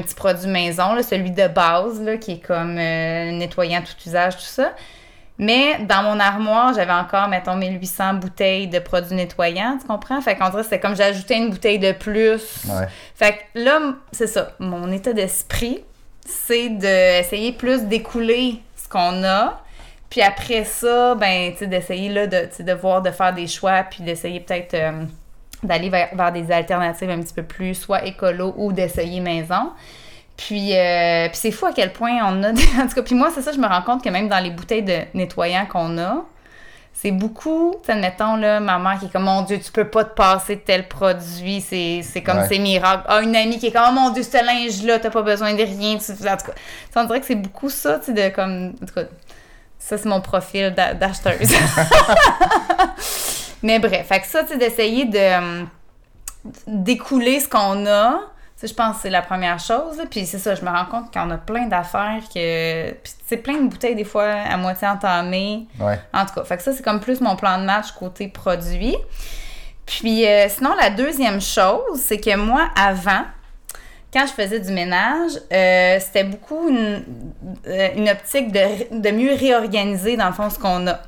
petit 0.00 0.14
produit 0.14 0.48
maison, 0.48 0.94
là, 0.94 1.02
celui 1.02 1.30
de 1.30 1.46
base, 1.48 2.00
là, 2.00 2.16
qui 2.16 2.32
est 2.32 2.46
comme 2.46 2.78
euh, 2.78 3.30
nettoyant 3.32 3.82
tout 3.82 4.08
usage, 4.08 4.36
tout 4.36 4.42
ça. 4.42 4.72
Mais 5.36 5.80
dans 5.80 6.04
mon 6.04 6.20
armoire, 6.20 6.72
j'avais 6.74 6.92
encore, 6.92 7.26
mettons, 7.28 7.56
1800 7.56 8.14
bouteilles 8.14 8.68
de 8.68 8.78
produits 8.78 9.16
nettoyants, 9.16 9.78
tu 9.80 9.86
comprends? 9.86 10.20
Fait 10.20 10.36
qu'on 10.36 10.48
dirait 10.48 10.62
c'est 10.62 10.78
comme 10.78 10.94
j'ajoutais 10.94 11.36
une 11.36 11.50
bouteille 11.50 11.80
de 11.80 11.90
plus. 11.90 12.64
Ouais. 12.68 12.86
Fait 13.16 13.32
que 13.32 13.58
là, 13.60 13.80
c'est 14.12 14.28
ça. 14.28 14.52
Mon 14.60 14.92
état 14.92 15.12
d'esprit, 15.12 15.82
c'est 16.24 16.68
d'essayer 16.68 17.52
plus 17.52 17.82
d'écouler 17.82 18.62
ce 18.76 18.88
qu'on 18.88 19.24
a, 19.24 19.60
puis 20.14 20.22
après 20.22 20.62
ça, 20.62 21.16
ben, 21.16 21.50
tu 21.50 21.58
sais, 21.58 21.66
d'essayer 21.66 22.08
là, 22.08 22.28
de, 22.28 22.48
de 22.56 22.72
voir, 22.72 23.02
de 23.02 23.10
faire 23.10 23.34
des 23.34 23.48
choix, 23.48 23.82
puis 23.82 24.04
d'essayer 24.04 24.38
peut-être 24.38 24.74
euh, 24.74 25.02
d'aller 25.64 25.90
vers, 25.90 26.30
des 26.30 26.52
alternatives 26.52 27.10
un 27.10 27.20
petit 27.20 27.34
peu 27.34 27.42
plus, 27.42 27.74
soit 27.74 28.04
écolo 28.04 28.54
ou 28.56 28.72
d'essayer 28.72 29.18
maison. 29.18 29.72
Puis, 30.36 30.72
euh, 30.78 31.26
puis 31.30 31.36
c'est 31.36 31.50
fou 31.50 31.66
à 31.66 31.72
quel 31.72 31.92
point 31.92 32.12
on 32.22 32.44
a. 32.44 32.50
en 32.80 32.86
tout 32.86 32.94
cas, 32.94 33.02
puis 33.02 33.16
moi, 33.16 33.32
c'est 33.34 33.42
ça, 33.42 33.50
je 33.50 33.58
me 33.58 33.66
rends 33.66 33.82
compte 33.82 34.04
que 34.04 34.08
même 34.08 34.28
dans 34.28 34.38
les 34.38 34.50
bouteilles 34.50 34.84
de 34.84 34.98
nettoyant 35.14 35.66
qu'on 35.66 35.98
a, 35.98 36.24
c'est 36.92 37.10
beaucoup, 37.10 37.74
admettons, 37.88 38.36
là, 38.36 38.60
maman 38.60 38.96
qui 38.96 39.06
est 39.06 39.12
comme, 39.12 39.24
mon 39.24 39.42
Dieu, 39.42 39.58
tu 39.58 39.72
peux 39.72 39.88
pas 39.88 40.04
te 40.04 40.14
passer 40.14 40.54
de 40.54 40.60
tel 40.60 40.86
produit, 40.86 41.60
c'est 41.60 42.22
comme 42.24 42.38
c'est 42.48 42.60
miracle. 42.60 43.02
Ah, 43.08 43.20
une 43.20 43.34
amie 43.34 43.58
qui 43.58 43.66
est 43.66 43.72
comme, 43.72 43.82
oh 43.88 43.92
mon 43.92 44.10
Dieu, 44.10 44.22
ce 44.22 44.46
linge-là, 44.46 45.00
t'as 45.00 45.10
pas 45.10 45.22
besoin 45.22 45.54
de 45.54 45.62
rien. 45.64 45.98
Tu, 45.98 46.12
en 46.12 46.36
tout 46.36 46.46
cas, 46.46 46.52
on 46.94 47.04
dirait 47.04 47.18
que 47.18 47.26
c'est 47.26 47.34
beaucoup 47.34 47.68
ça, 47.68 47.98
tu 47.98 48.04
sais, 48.04 48.12
de 48.12 48.32
comme. 48.32 48.74
En 48.80 48.86
tout 48.86 48.94
cas, 48.94 49.02
ça, 49.78 49.98
c'est 49.98 50.08
mon 50.08 50.20
profil 50.20 50.74
d'acheteuse. 50.74 51.52
Mais 53.62 53.78
bref, 53.78 54.08
fait 54.08 54.20
que 54.20 54.26
ça, 54.26 54.44
tu 54.44 54.56
d'essayer 54.56 55.06
de 55.06 55.64
d'écouler 56.66 57.40
ce 57.40 57.48
qu'on 57.48 57.86
a, 57.86 58.20
je 58.66 58.72
pense 58.72 58.96
que 58.96 59.02
c'est 59.02 59.10
la 59.10 59.22
première 59.22 59.58
chose. 59.58 60.00
Puis 60.10 60.26
c'est 60.26 60.38
ça, 60.38 60.54
je 60.54 60.62
me 60.62 60.70
rends 60.70 60.86
compte 60.86 61.12
qu'on 61.12 61.30
a 61.30 61.38
plein 61.38 61.66
d'affaires 61.66 62.22
que. 62.32 62.92
Puis 62.92 63.12
c'est 63.26 63.36
plein 63.36 63.60
de 63.60 63.68
bouteilles 63.68 63.94
des 63.94 64.04
fois 64.04 64.24
à 64.24 64.56
moitié 64.56 64.88
entamées. 64.88 65.66
En 66.12 66.26
tout 66.26 66.34
cas, 66.34 66.44
fait 66.44 66.56
que 66.56 66.62
ça, 66.62 66.72
c'est 66.72 66.82
comme 66.82 67.00
plus 67.00 67.20
mon 67.20 67.36
plan 67.36 67.58
de 67.58 67.64
match 67.64 67.92
côté 67.92 68.28
produit. 68.28 68.96
Puis 69.86 70.26
euh, 70.26 70.48
sinon, 70.48 70.74
la 70.80 70.90
deuxième 70.90 71.40
chose, 71.40 71.98
c'est 71.98 72.18
que 72.18 72.36
moi, 72.36 72.68
avant, 72.76 73.24
quand 74.14 74.26
je 74.26 74.32
faisais 74.32 74.60
du 74.60 74.72
ménage, 74.72 75.32
euh, 75.52 75.98
c'était 75.98 76.22
beaucoup 76.22 76.68
une, 76.68 77.02
euh, 77.66 78.12
optique 78.12 78.52
de, 78.52 79.10
mieux 79.10 79.34
réorganiser, 79.34 80.16
dans 80.16 80.28
le 80.28 80.32
fond, 80.32 80.48
ce 80.48 80.58
qu'on 80.58 80.86
a. 80.86 81.00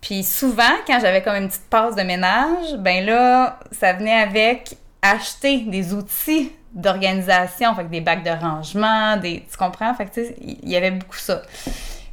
Puis 0.00 0.24
souvent, 0.24 0.74
quand 0.84 0.98
j'avais 1.00 1.22
comme 1.22 1.36
une 1.36 1.46
petite 1.46 1.70
passe 1.70 1.94
de 1.94 2.02
ménage, 2.02 2.74
ben 2.78 3.06
là, 3.06 3.60
ça 3.70 3.92
venait 3.92 4.20
avec 4.20 4.76
acheter 5.00 5.58
des 5.58 5.94
outils 5.94 6.50
d'organisation, 6.72 7.72
fait 7.76 7.84
des 7.84 8.00
bacs 8.00 8.24
de 8.24 8.30
rangement, 8.30 9.16
des. 9.16 9.46
Tu 9.48 9.56
comprends? 9.56 9.94
Fait 9.94 10.06
que 10.06 10.14
tu 10.14 10.24
sais, 10.24 10.36
il 10.40 10.68
y 10.68 10.76
avait 10.76 10.90
beaucoup 10.90 11.18
ça. 11.18 11.42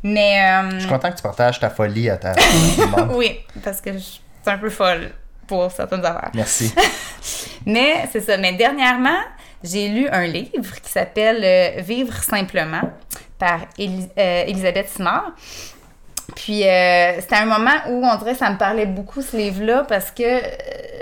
Mais. 0.03 0.39
Euh, 0.39 0.69
je 0.75 0.80
suis 0.81 0.89
content 0.89 1.09
que 1.09 1.15
tu 1.15 1.24
partages 1.24 1.59
ta 1.59 1.71
folie 1.71 2.12
à 2.12 2.18
ta. 2.18 2.35
oui, 3.15 3.39
parce 3.63 3.81
que 3.81 3.94
je 3.94 3.97
suis 3.97 4.21
un 4.45 4.57
peu 4.59 4.69
folle 4.69 5.09
pour 5.47 5.71
certaines 5.71 6.06
affaires. 6.06 6.30
Merci. 6.35 6.71
Mais 7.65 8.07
c'est 8.12 8.21
ça. 8.21 8.38
Mais 8.38 8.53
dernièrement, 8.53 9.18
j'ai 9.63 9.89
lu 9.89 10.07
un 10.09 10.25
livre 10.27 10.75
qui 10.81 10.89
s'appelle 10.89 11.41
euh, 11.44 11.81
Vivre 11.81 12.13
simplement 12.23 12.81
par 13.38 13.61
euh, 13.79 14.44
Elisabeth 14.47 14.89
Simard. 14.89 15.31
Puis 16.35 16.63
euh, 16.63 17.19
c'était 17.19 17.35
un 17.35 17.45
moment 17.45 17.75
où 17.89 18.06
on 18.06 18.15
dirait 18.17 18.33
que 18.33 18.38
ça 18.38 18.50
me 18.50 18.57
parlait 18.57 18.85
beaucoup 18.85 19.21
ce 19.21 19.35
livre-là 19.35 19.85
parce 19.87 20.11
que 20.11 20.42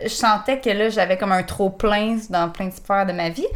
je 0.03 0.09
sentais 0.09 0.59
que 0.59 0.69
là 0.69 0.89
j'avais 0.89 1.17
comme 1.17 1.33
un 1.33 1.43
trop 1.43 1.69
plein 1.69 2.17
dans 2.29 2.49
plein 2.49 2.67
de 2.67 2.73
sphères 2.73 3.05
de 3.05 3.11
ma 3.11 3.29
vie. 3.29 3.47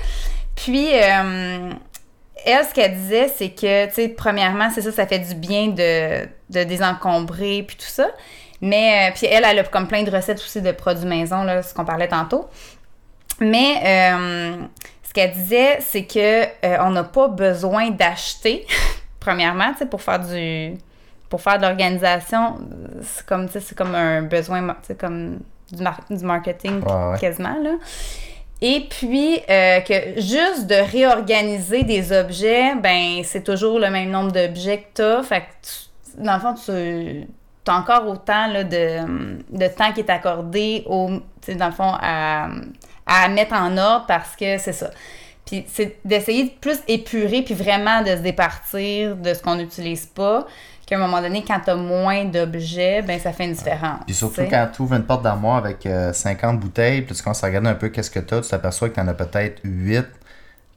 Puis 0.56 0.88
elle, 0.92 2.66
ce 2.66 2.74
qu'elle 2.74 2.96
disait, 2.96 3.28
c'est 3.36 3.50
que, 3.50 3.86
tu 3.88 3.94
sais, 3.94 4.10
premièrement, 4.10 4.70
c'est 4.74 4.82
ça, 4.82 4.92
ça 4.92 5.06
fait 5.06 5.20
du 5.20 5.36
bien 5.36 5.68
de, 5.68 6.26
de 6.50 6.64
désencombrer 6.64 7.64
puis 7.64 7.78
tout 7.78 7.86
ça. 7.86 8.08
Mais, 8.62 9.12
puis 9.16 9.28
elle, 9.28 9.44
elle 9.46 9.60
a 9.60 9.64
comme 9.64 9.88
plein 9.88 10.04
de 10.04 10.12
recettes 10.12 10.40
aussi 10.40 10.62
de 10.62 10.72
produits 10.72 11.08
maison, 11.08 11.44
là, 11.44 11.64
ce 11.64 11.74
qu'on 11.74 11.86
parlait 11.86 12.08
tantôt. 12.08 12.48
Mais 13.42 13.82
euh, 13.84 14.58
ce 15.12 15.14
qu'elle 15.14 15.34
disait, 15.34 15.80
c'est 15.82 16.06
que 16.06 16.44
euh, 16.46 16.78
on 16.80 16.92
n'a 16.92 17.04
pas 17.04 17.28
besoin 17.28 17.90
d'acheter, 17.90 18.66
premièrement, 19.20 19.74
pour 19.90 20.02
faire 20.02 20.20
du 20.22 20.78
pour 21.28 21.42
faire 21.42 21.58
de 21.58 21.64
l'organisation, 21.64 22.60
c'est 23.02 23.26
comme 23.26 23.50
c'est 23.50 23.76
comme 23.76 23.94
un 23.94 24.22
besoin 24.22 24.74
comme 24.98 25.40
du, 25.70 25.84
du 26.16 26.26
marketing 26.26 26.82
quasiment 27.20 27.58
là. 27.62 27.72
Et 28.62 28.88
puis 28.90 29.42
euh, 29.50 29.82
que 29.82 30.22
juste 30.22 30.68
de 30.68 30.76
réorganiser 30.76 31.84
des 31.84 32.14
objets, 32.14 32.76
ben 32.76 33.22
c'est 33.26 33.44
toujours 33.44 33.80
le 33.80 33.90
même 33.90 34.12
nombre 34.12 34.32
d'objets 34.32 34.78
que 34.78 34.96
tu 34.96 35.02
as. 35.02 35.24
Fait 35.24 35.42
que 35.42 36.24
dans 36.24 36.36
le 36.36 36.40
fond, 36.40 36.54
tu 36.54 37.28
as 37.68 37.76
encore 37.76 38.08
autant 38.08 38.48
là, 38.48 38.64
de, 38.64 39.40
de 39.50 39.68
temps 39.68 39.92
qui 39.92 40.00
est 40.00 40.10
accordé 40.10 40.84
au, 40.86 41.10
dans 41.50 41.66
le 41.66 41.74
fond 41.74 41.92
à 42.02 42.48
à 43.06 43.28
mettre 43.28 43.54
en 43.54 43.78
ordre 43.78 44.06
parce 44.08 44.36
que 44.36 44.58
c'est 44.58 44.74
ça. 44.74 44.90
Puis 45.46 45.66
c'est 45.68 45.98
d'essayer 46.06 46.46
de 46.46 46.52
plus 46.60 46.80
épurer 46.88 47.42
puis 47.42 47.54
vraiment 47.54 48.02
de 48.02 48.10
se 48.16 48.22
départir 48.22 49.16
de 49.16 49.34
ce 49.34 49.42
qu'on 49.42 49.56
n'utilise 49.56 50.06
pas. 50.06 50.46
Qu'à 50.86 50.98
un 50.98 51.00
moment 51.00 51.22
donné, 51.22 51.44
quand 51.46 51.60
tu 51.64 51.70
as 51.70 51.76
moins 51.76 52.26
d'objets, 52.26 53.02
ben 53.02 53.20
ça 53.20 53.32
fait 53.32 53.46
une 53.46 53.54
différence. 53.54 54.02
Puis 54.06 54.16
surtout 54.16 54.42
quand 54.50 54.68
tu 54.74 54.82
ouvres 54.82 54.96
une 54.96 55.06
porte 55.06 55.24
d'armoire 55.24 55.58
avec 55.58 55.88
50 56.14 56.56
euh, 56.56 56.58
bouteilles, 56.58 57.02
puis 57.04 57.16
tu 57.16 57.24
commences 57.24 57.44
à 57.44 57.48
regarder 57.48 57.70
un 57.70 57.76
peu 57.76 57.90
qu'est-ce 57.90 58.12
que 58.12 58.20
tu 58.20 58.34
as, 58.34 58.42
tu 58.42 58.50
t'aperçois 58.50 58.90
que 58.90 58.96
tu 58.96 59.00
en 59.00 59.08
as 59.08 59.14
peut-être 59.14 59.62
8 59.64 60.06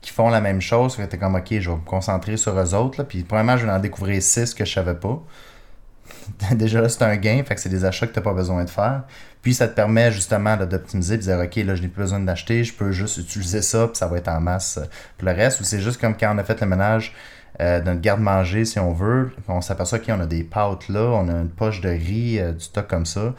qui 0.05 0.11
font 0.13 0.29
la 0.29 0.41
même 0.41 0.61
chose. 0.61 0.97
tu 0.97 1.03
es 1.03 1.19
comme, 1.19 1.35
OK, 1.35 1.47
je 1.51 1.71
vais 1.71 1.77
me 1.77 1.85
concentrer 1.85 2.37
sur 2.37 2.59
eux 2.59 2.75
autres. 2.75 2.99
Là. 2.99 3.05
Puis 3.05 3.23
probablement, 3.23 3.57
je 3.57 3.65
vais 3.65 3.73
en 3.73 3.79
découvrir 3.79 4.23
6 4.23 4.53
que 4.55 4.65
je 4.65 4.73
savais 4.73 4.95
pas. 4.95 5.21
Déjà 6.53 6.81
là, 6.81 6.89
c'est 6.89 7.03
un 7.03 7.17
gain, 7.17 7.43
fait 7.45 7.55
que 7.55 7.61
c'est 7.61 7.69
des 7.69 7.85
achats 7.85 8.07
que 8.07 8.13
tu 8.13 8.19
n'as 8.19 8.25
pas 8.25 8.35
besoin 8.35 8.65
de 8.65 8.71
faire. 8.71 9.03
Puis 9.43 9.55
ça 9.55 9.69
te 9.69 9.75
permet 9.75 10.11
justement 10.11 10.57
d'optimiser 10.57 11.17
de 11.17 11.23
dire 11.23 11.39
OK, 11.39 11.57
là, 11.57 11.75
je 11.75 11.83
n'ai 11.83 11.89
plus 11.89 12.03
besoin 12.03 12.21
d'acheter, 12.21 12.65
je 12.65 12.73
peux 12.73 12.93
juste 12.93 13.19
utiliser 13.19 13.63
ça, 13.63 13.89
puis 13.89 13.97
ça 13.97 14.07
va 14.07 14.19
être 14.19 14.29
en 14.29 14.41
masse 14.41 14.81
pour 15.19 15.29
le 15.29 15.35
reste. 15.35 15.61
Ou 15.61 15.65
c'est 15.65 15.81
juste 15.81 16.01
comme 16.01 16.17
quand 16.17 16.35
on 16.35 16.39
a 16.39 16.45
fait 16.45 16.61
le 16.61 16.67
ménage 16.67 17.15
euh, 17.61 17.81
notre 17.83 18.01
garde-manger, 18.01 18.65
si 18.65 18.79
on 18.79 18.93
veut. 18.93 19.31
On 19.49 19.61
s'aperçoit 19.61 20.01
qu'on 20.01 20.21
a 20.21 20.27
des 20.27 20.43
pâtes 20.43 20.89
là, 20.89 21.11
on 21.13 21.29
a 21.29 21.33
une 21.33 21.51
poche 21.51 21.81
de 21.81 21.89
riz, 21.89 22.41
euh, 22.41 22.53
du 22.53 22.65
stock 22.65 22.89
comme 22.89 23.07
ça. 23.07 23.35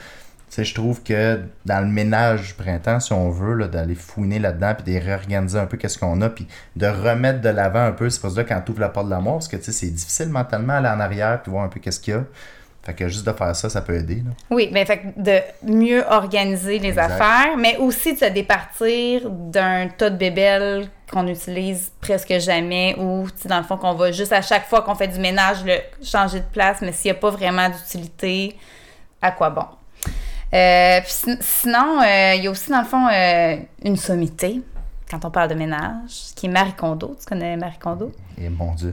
Je 0.58 0.74
trouve 0.74 1.04
que 1.04 1.42
dans 1.66 1.82
le 1.82 1.92
ménage 1.92 2.48
du 2.48 2.54
printemps, 2.54 3.02
si 3.02 3.12
on 3.12 3.30
veut, 3.30 3.68
d'aller 3.68 3.96
fouiner 3.96 4.40
là-dedans, 4.40 4.74
puis 4.76 4.94
de 4.94 5.00
réorganiser 5.04 5.60
un 5.60 5.66
peu 5.66 5.76
qu'est-ce 5.76 5.98
qu'on 5.98 6.22
a, 6.22 6.30
puis 6.30 6.48
de 6.78 6.88
remettre 6.88 7.42
de 7.42 7.50
l'avant 7.50 7.86
un 7.86 7.92
peu, 7.92 8.10
c'est 8.10 8.22
pour 8.22 8.32
ça 8.32 8.46
quand 8.46 8.62
tu 8.62 8.72
ouvres 8.72 8.80
la 8.80 8.88
porte 8.88 9.08
de 9.08 9.12
l'amour, 9.12 9.34
parce 9.34 9.50
que 9.50 9.58
tu 9.58 9.74
c'est 9.74 9.90
difficile 9.90 10.30
mentalement 10.30 10.74
aller 10.74 10.88
en 10.88 11.02
arrière, 11.02 11.42
puis 11.42 11.52
voir 11.52 11.66
un 11.66 11.68
peu 11.68 11.82
qu'est-ce 11.82 12.00
qu'il 12.00 12.14
y 12.14 12.18
a. 12.18 12.24
Fait 12.86 12.94
que 12.94 13.08
juste 13.08 13.26
de 13.26 13.32
faire 13.34 13.56
ça, 13.56 13.68
ça 13.68 13.82
peut 13.82 13.96
aider. 13.96 14.18
Là. 14.18 14.32
Oui, 14.52 14.70
mais 14.72 14.86
fait 14.86 15.00
que 15.00 15.08
de 15.18 15.40
mieux 15.64 16.04
organiser 16.08 16.78
les 16.78 16.90
Exact. 16.90 17.12
affaires, 17.20 17.58
mais 17.58 17.78
aussi 17.78 18.14
de 18.14 18.20
se 18.20 18.26
départir 18.26 19.30
d'un 19.30 19.88
tas 19.88 20.12
de 20.12 20.18
bébelles 20.18 20.88
qu'on 21.12 21.26
utilise 21.28 21.92
presque 22.00 22.38
jamais 22.40 22.96
ou, 23.00 23.26
dans 23.46 23.58
le 23.58 23.64
fond, 23.64 23.78
qu'on 23.78 23.94
va 23.96 24.12
juste 24.12 24.34
à 24.34 24.42
chaque 24.44 24.68
fois 24.68 24.84
qu'on 24.84 24.94
fait 24.96 25.08
du 25.08 25.20
ménage, 25.20 25.64
le 25.66 25.78
changer 26.04 26.40
de 26.42 26.46
place, 26.46 26.78
mais 26.82 26.92
s'il 26.92 27.12
n'y 27.12 27.18
a 27.18 27.20
pas 27.20 27.32
vraiment 27.32 27.70
d'utilité, 27.70 28.56
à 29.22 29.32
quoi 29.32 29.50
bon? 29.50 29.66
Euh, 30.54 31.02
puis 31.02 31.12
sin- 31.12 31.38
sinon, 31.42 32.02
euh, 32.02 32.34
il 32.36 32.44
y 32.44 32.48
a 32.48 32.52
aussi, 32.52 32.70
dans 32.70 32.80
le 32.82 32.86
fond, 32.86 33.08
euh, 33.12 33.56
une 33.84 33.98
sommité 33.98 34.62
quand 35.10 35.24
on 35.24 35.30
parle 35.30 35.50
de 35.50 35.56
ménage, 35.56 36.34
qui 36.36 36.48
est 36.48 36.50
Marie 36.50 36.74
Kondo. 36.74 37.16
Tu 37.20 37.26
connais 37.26 37.56
Marie 37.58 37.78
Kondo? 37.80 38.12
Et 38.38 38.50
mon 38.50 38.74
Dieu. 38.74 38.92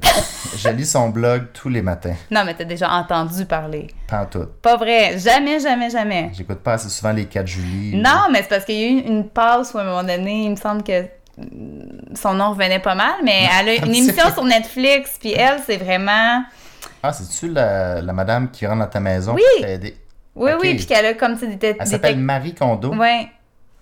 je 0.56 0.68
lis 0.68 0.84
son 0.86 1.08
blog 1.08 1.46
tous 1.54 1.68
les 1.68 1.82
matins. 1.82 2.14
Non, 2.30 2.44
mais 2.44 2.54
t'as 2.54 2.64
déjà 2.64 2.90
entendu 2.90 3.46
parler. 3.46 3.88
Pas 4.08 4.26
tout. 4.26 4.46
Pas 4.60 4.76
vrai. 4.76 5.18
Jamais, 5.18 5.58
jamais, 5.58 5.88
jamais. 5.90 6.30
J'écoute 6.34 6.58
pas 6.58 6.74
assez 6.74 6.88
souvent 6.90 7.12
les 7.12 7.24
4 7.26 7.46
juillet. 7.46 7.96
Non, 7.96 8.28
mais 8.30 8.42
c'est 8.42 8.48
parce 8.48 8.64
qu'il 8.64 8.74
y 8.76 8.84
a 8.84 8.88
eu 8.88 9.06
une 9.06 9.28
passe 9.28 9.72
où 9.74 9.78
à 9.78 9.82
un 9.82 9.84
moment 9.84 10.02
donné, 10.04 10.44
il 10.44 10.50
me 10.50 10.56
semble 10.56 10.82
que 10.82 11.04
son 12.14 12.34
nom 12.34 12.50
revenait 12.50 12.78
pas 12.78 12.94
mal, 12.94 13.14
mais 13.24 13.46
elle 13.58 13.68
a 13.70 13.74
une 13.86 13.94
émission 13.94 14.30
sur 14.32 14.44
Netflix, 14.44 15.16
puis 15.18 15.32
elle, 15.32 15.60
c'est 15.64 15.78
vraiment... 15.78 16.44
Ah, 17.02 17.12
c'est-tu 17.12 17.48
la, 17.52 18.00
la 18.02 18.12
madame 18.12 18.50
qui 18.50 18.66
rentre 18.66 18.80
dans 18.80 18.86
ta 18.90 19.00
maison 19.00 19.34
Oui. 19.34 19.42
pour 19.56 19.66
t'aider? 19.66 19.96
Oui, 20.34 20.52
oui, 20.60 20.74
puis 20.76 20.86
qu'elle 20.86 21.06
a 21.06 21.14
comme, 21.14 21.34
tu 21.34 21.40
sais, 21.46 21.56
des, 21.56 21.76
Elle 21.78 21.86
s'appelle 21.86 22.18
Marie 22.18 22.54
Kondo? 22.54 22.94
Ouais, 22.94 23.28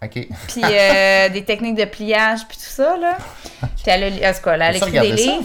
OK. 0.02 0.28
puis 0.48 0.62
euh, 0.64 1.28
des 1.32 1.44
techniques 1.44 1.76
de 1.76 1.84
pliage, 1.84 2.46
puis 2.48 2.56
tout 2.56 2.64
ça, 2.64 2.96
là. 2.96 3.18
Puis 3.60 3.84
elle 3.86 4.04
a, 4.04 4.10
là, 4.10 4.32
elle 4.46 4.62
a 4.62 4.76
écrit 4.76 4.92
des 4.92 5.16
ça? 5.16 5.32
livres. 5.32 5.44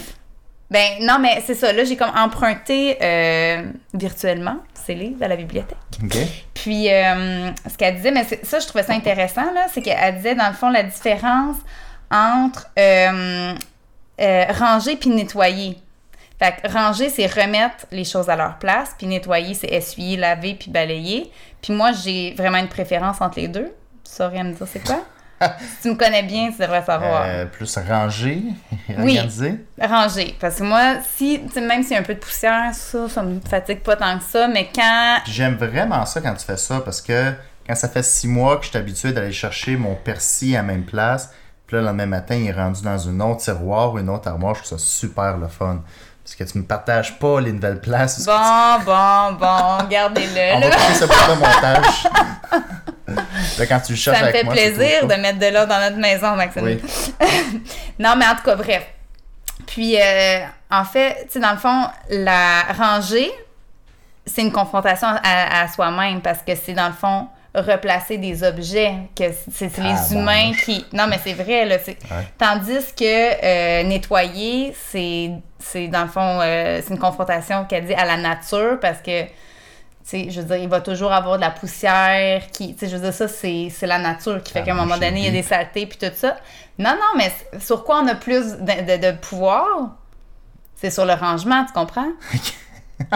Ben, 0.71 0.97
non, 1.01 1.19
mais 1.19 1.43
c'est 1.45 1.53
ça, 1.53 1.71
là, 1.71 1.83
j'ai 1.83 1.95
comme 1.95 2.11
emprunté 2.15 2.97
euh, 3.01 3.63
virtuellement 3.93 4.57
ces 4.73 4.95
livres 4.95 5.23
à 5.23 5.27
la 5.27 5.35
bibliothèque. 5.35 5.77
Puis, 6.53 6.91
euh, 6.91 7.51
ce 7.69 7.77
qu'elle 7.77 7.95
disait, 7.97 8.11
mais 8.11 8.25
ça, 8.43 8.59
je 8.59 8.67
trouvais 8.67 8.83
ça 8.83 8.93
intéressant, 8.93 9.51
là, 9.53 9.67
c'est 9.71 9.81
qu'elle 9.81 10.15
disait, 10.15 10.35
dans 10.35 10.47
le 10.47 10.53
fond, 10.53 10.69
la 10.69 10.83
différence 10.83 11.57
entre 12.09 12.67
ranger 14.17 14.95
puis 14.95 15.09
nettoyer. 15.09 15.77
Fait 16.39 16.53
que 16.61 16.71
ranger, 16.71 17.09
c'est 17.09 17.27
remettre 17.27 17.85
les 17.91 18.03
choses 18.03 18.29
à 18.29 18.35
leur 18.35 18.57
place, 18.57 18.93
puis 18.97 19.07
nettoyer, 19.07 19.53
c'est 19.53 19.67
essuyer, 19.71 20.17
laver 20.17 20.55
puis 20.55 20.69
balayer. 20.69 21.31
Puis 21.61 21.73
moi, 21.73 21.91
j'ai 21.93 22.33
vraiment 22.33 22.57
une 22.57 22.67
préférence 22.67 23.21
entre 23.21 23.39
les 23.39 23.47
deux. 23.47 23.71
Tu 24.15 24.23
saurais 24.23 24.43
me 24.43 24.53
dire 24.53 24.67
c'est 24.71 24.79
quoi? 24.85 25.03
si 25.59 25.81
tu 25.81 25.89
me 25.89 25.95
connais 25.95 26.23
bien, 26.23 26.49
tu 26.49 26.61
devrais 26.61 26.83
savoir. 26.85 27.23
Euh, 27.25 27.45
plus 27.45 27.77
rangé, 27.77 28.43
Oui. 28.97 29.17
organisé. 29.17 29.65
Ranger. 29.81 30.37
Parce 30.39 30.55
que 30.55 30.63
moi, 30.63 30.95
si, 31.17 31.41
même 31.57 31.83
s'il 31.83 31.91
y 31.91 31.95
a 31.95 31.99
un 31.99 32.03
peu 32.03 32.13
de 32.13 32.19
poussière, 32.19 32.73
ça, 32.73 33.09
ça 33.09 33.21
me 33.21 33.41
fatigue 33.41 33.81
pas 33.81 33.97
tant 33.97 34.17
que 34.17 34.23
ça, 34.23 34.47
mais 34.47 34.69
quand 34.73 35.17
J'aime 35.25 35.55
vraiment 35.55 36.05
ça 36.05 36.21
quand 36.21 36.33
tu 36.33 36.45
fais 36.45 36.55
ça 36.55 36.79
parce 36.79 37.01
que 37.01 37.33
quand 37.67 37.75
ça 37.75 37.89
fait 37.89 38.03
six 38.03 38.27
mois 38.29 38.55
que 38.57 38.63
je 38.63 38.69
suis 38.69 38.77
habitué 38.77 39.11
d'aller 39.11 39.33
chercher 39.33 39.75
mon 39.75 39.95
persil 39.95 40.55
à 40.55 40.59
la 40.59 40.63
même 40.63 40.85
place, 40.85 41.31
puis 41.67 41.75
là, 41.75 41.81
le 41.81 41.87
lendemain 41.87 42.05
matin, 42.05 42.35
il 42.35 42.47
est 42.47 42.53
rendu 42.53 42.81
dans 42.83 43.09
un 43.09 43.19
autre 43.19 43.41
tiroir 43.41 43.93
ou 43.93 43.99
une 43.99 44.09
autre 44.09 44.29
armoire, 44.29 44.55
je 44.55 44.63
trouve 44.63 44.79
ça 44.79 44.85
super 44.85 45.37
le 45.37 45.49
fun. 45.49 45.81
Parce 46.23 46.35
que 46.35 46.43
tu 46.43 46.57
me 46.57 46.63
partages 46.63 47.19
pas 47.19 47.39
les 47.41 47.51
nouvelles 47.51 47.81
places. 47.81 48.25
Bon, 48.25 48.31
bon, 48.85 49.33
bon, 49.33 49.77
gardez-le. 49.89 50.55
On 50.55 50.59
là. 50.59 50.69
va 50.69 50.75
couper 50.75 50.93
ce 50.93 51.05
bout 51.05 51.35
de 51.35 51.39
montage. 51.39 52.07
là, 53.57 53.65
quand 53.65 53.79
tu 53.79 53.93
le 53.93 53.97
cherches 53.97 54.17
Ça 54.17 54.23
me 54.23 54.29
avec 54.29 54.41
fait 54.41 54.45
moi, 54.45 54.53
plaisir 54.53 55.07
de 55.07 55.13
mettre 55.15 55.39
de 55.39 55.45
l'eau 55.47 55.65
dans 55.65 55.79
notre 55.79 55.97
maison, 55.97 56.35
Maxime. 56.35 56.63
Oui. 56.63 56.81
non, 57.99 58.15
mais 58.17 58.25
en 58.25 58.35
tout 58.35 58.43
cas, 58.43 58.55
bref. 58.55 58.85
Puis, 59.67 59.99
euh, 59.99 60.39
en 60.69 60.85
fait, 60.85 61.25
tu 61.25 61.33
sais, 61.33 61.39
dans 61.39 61.51
le 61.51 61.57
fond, 61.57 61.87
la 62.09 62.63
rangée, 62.77 63.31
c'est 64.25 64.41
une 64.41 64.51
confrontation 64.51 65.07
à, 65.07 65.61
à 65.63 65.67
soi-même 65.67 66.21
parce 66.21 66.39
que 66.41 66.55
c'est, 66.55 66.73
dans 66.73 66.87
le 66.87 66.93
fond, 66.93 67.27
replacer 67.55 68.17
des 68.17 68.43
objets, 68.43 68.93
que 69.15 69.23
c'est 69.51 69.77
les 69.77 69.89
Ah, 69.89 70.05
bon, 70.09 70.19
humains 70.19 70.51
qui... 70.63 70.85
Non, 70.93 71.07
mais 71.07 71.19
c'est 71.23 71.33
vrai, 71.33 71.65
là. 71.65 71.77
Ouais. 71.87 71.95
Tandis 72.37 72.93
que 72.97 73.03
euh, 73.03 73.83
nettoyer, 73.83 74.75
c'est, 74.91 75.31
c'est, 75.59 75.87
dans 75.87 76.03
le 76.03 76.09
fond, 76.09 76.39
euh, 76.41 76.81
c'est 76.83 76.93
une 76.93 76.99
confrontation 76.99 77.65
qu'elle 77.65 77.85
dit 77.85 77.93
à 77.93 78.05
la 78.05 78.17
nature 78.17 78.77
parce 78.81 78.99
que 78.99 79.23
tu 80.07 80.11
sais, 80.11 80.27
je 80.29 80.39
veux 80.39 80.45
dire, 80.45 80.57
il 80.57 80.69
va 80.69 80.81
toujours 80.81 81.11
avoir 81.11 81.37
de 81.37 81.41
la 81.41 81.49
poussière 81.49 82.43
qui, 82.51 82.73
tu 82.75 82.79
sais, 82.81 82.87
je 82.91 82.95
veux 82.95 83.01
dire, 83.01 83.13
ça, 83.13 83.27
c'est, 83.27 83.71
la 83.81 83.97
nature 83.97 84.43
qui 84.43 84.53
fait 84.53 84.61
qu'à 84.61 84.73
un 84.73 84.75
moment 84.75 84.95
donné, 84.97 85.13
il 85.17 85.25
y 85.25 85.27
a 85.27 85.31
des 85.31 85.41
saletés 85.41 85.87
puis 85.87 85.97
tout 85.97 86.13
ça. 86.15 86.37
Non, 86.77 86.91
non, 86.91 87.17
mais 87.17 87.31
sur 87.59 87.83
quoi 87.83 88.01
on 88.03 88.07
a 88.07 88.13
plus 88.13 88.51
de, 88.57 88.97
de- 88.97 89.11
de 89.11 89.17
pouvoir? 89.17 89.65
C'est 90.75 90.91
sur 90.91 91.05
le 91.05 91.13
rangement, 91.13 91.65
tu 91.65 91.73
comprends? 91.73 92.11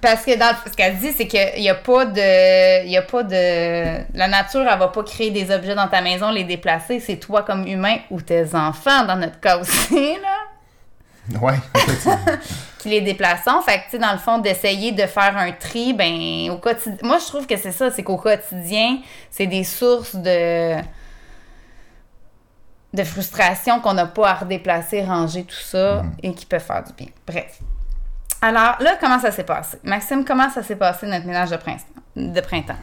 Parce 0.00 0.24
que 0.24 0.38
dans 0.38 0.54
ce 0.66 0.72
qu'elle 0.76 0.98
dit, 0.98 1.12
c'est 1.12 1.26
qu'il 1.26 1.60
n'y 1.60 1.68
a 1.70 1.74
pas 1.74 2.06
de. 2.06 2.84
Il 2.84 2.90
y 2.90 2.96
a 2.96 3.02
pas 3.02 3.22
de. 3.24 4.04
La 4.16 4.28
nature, 4.28 4.64
elle 4.70 4.78
va 4.78 4.88
pas 4.88 5.02
créer 5.02 5.30
des 5.30 5.50
objets 5.52 5.74
dans 5.74 5.88
ta 5.88 6.00
maison, 6.00 6.30
les 6.30 6.44
déplacer. 6.44 7.00
C'est 7.00 7.16
toi 7.16 7.42
comme 7.42 7.66
humain 7.66 7.96
ou 8.10 8.20
tes 8.20 8.54
enfants, 8.54 9.04
dans 9.04 9.16
notre 9.16 9.40
cas 9.40 9.58
aussi, 9.58 10.14
là 10.20 10.51
Ouais, 11.30 11.54
qui 12.78 12.88
les 12.90 13.00
déplaçons. 13.00 13.60
Fait 13.62 13.78
que, 13.78 13.84
tu 13.84 13.90
sais, 13.92 13.98
dans 13.98 14.12
le 14.12 14.18
fond, 14.18 14.38
d'essayer 14.38 14.92
de 14.92 15.06
faire 15.06 15.36
un 15.36 15.52
tri, 15.52 15.92
ben, 15.92 16.50
au 16.50 16.58
quotidien. 16.58 16.98
Moi, 17.02 17.18
je 17.18 17.26
trouve 17.26 17.46
que 17.46 17.56
c'est 17.56 17.72
ça, 17.72 17.90
c'est 17.90 18.02
qu'au 18.02 18.16
quotidien, 18.16 18.98
c'est 19.30 19.46
des 19.46 19.62
sources 19.62 20.16
de. 20.16 20.76
de 22.92 23.04
frustration 23.04 23.80
qu'on 23.80 23.94
n'a 23.94 24.06
pas 24.06 24.30
à 24.30 24.34
redéplacer, 24.34 25.04
ranger, 25.04 25.44
tout 25.44 25.54
ça, 25.54 26.02
et 26.22 26.34
qui 26.34 26.44
peuvent 26.44 26.60
faire 26.64 26.82
du 26.82 26.92
bien. 26.94 27.08
Bref. 27.26 27.60
Alors, 28.40 28.76
là, 28.80 28.96
comment 29.00 29.20
ça 29.20 29.30
s'est 29.30 29.44
passé? 29.44 29.78
Maxime, 29.84 30.24
comment 30.24 30.50
ça 30.50 30.64
s'est 30.64 30.74
passé 30.74 31.06
notre 31.06 31.26
ménage 31.26 31.50
de 31.50 31.56
printemps? 31.56 31.84
De 32.16 32.40
printemps? 32.40 32.76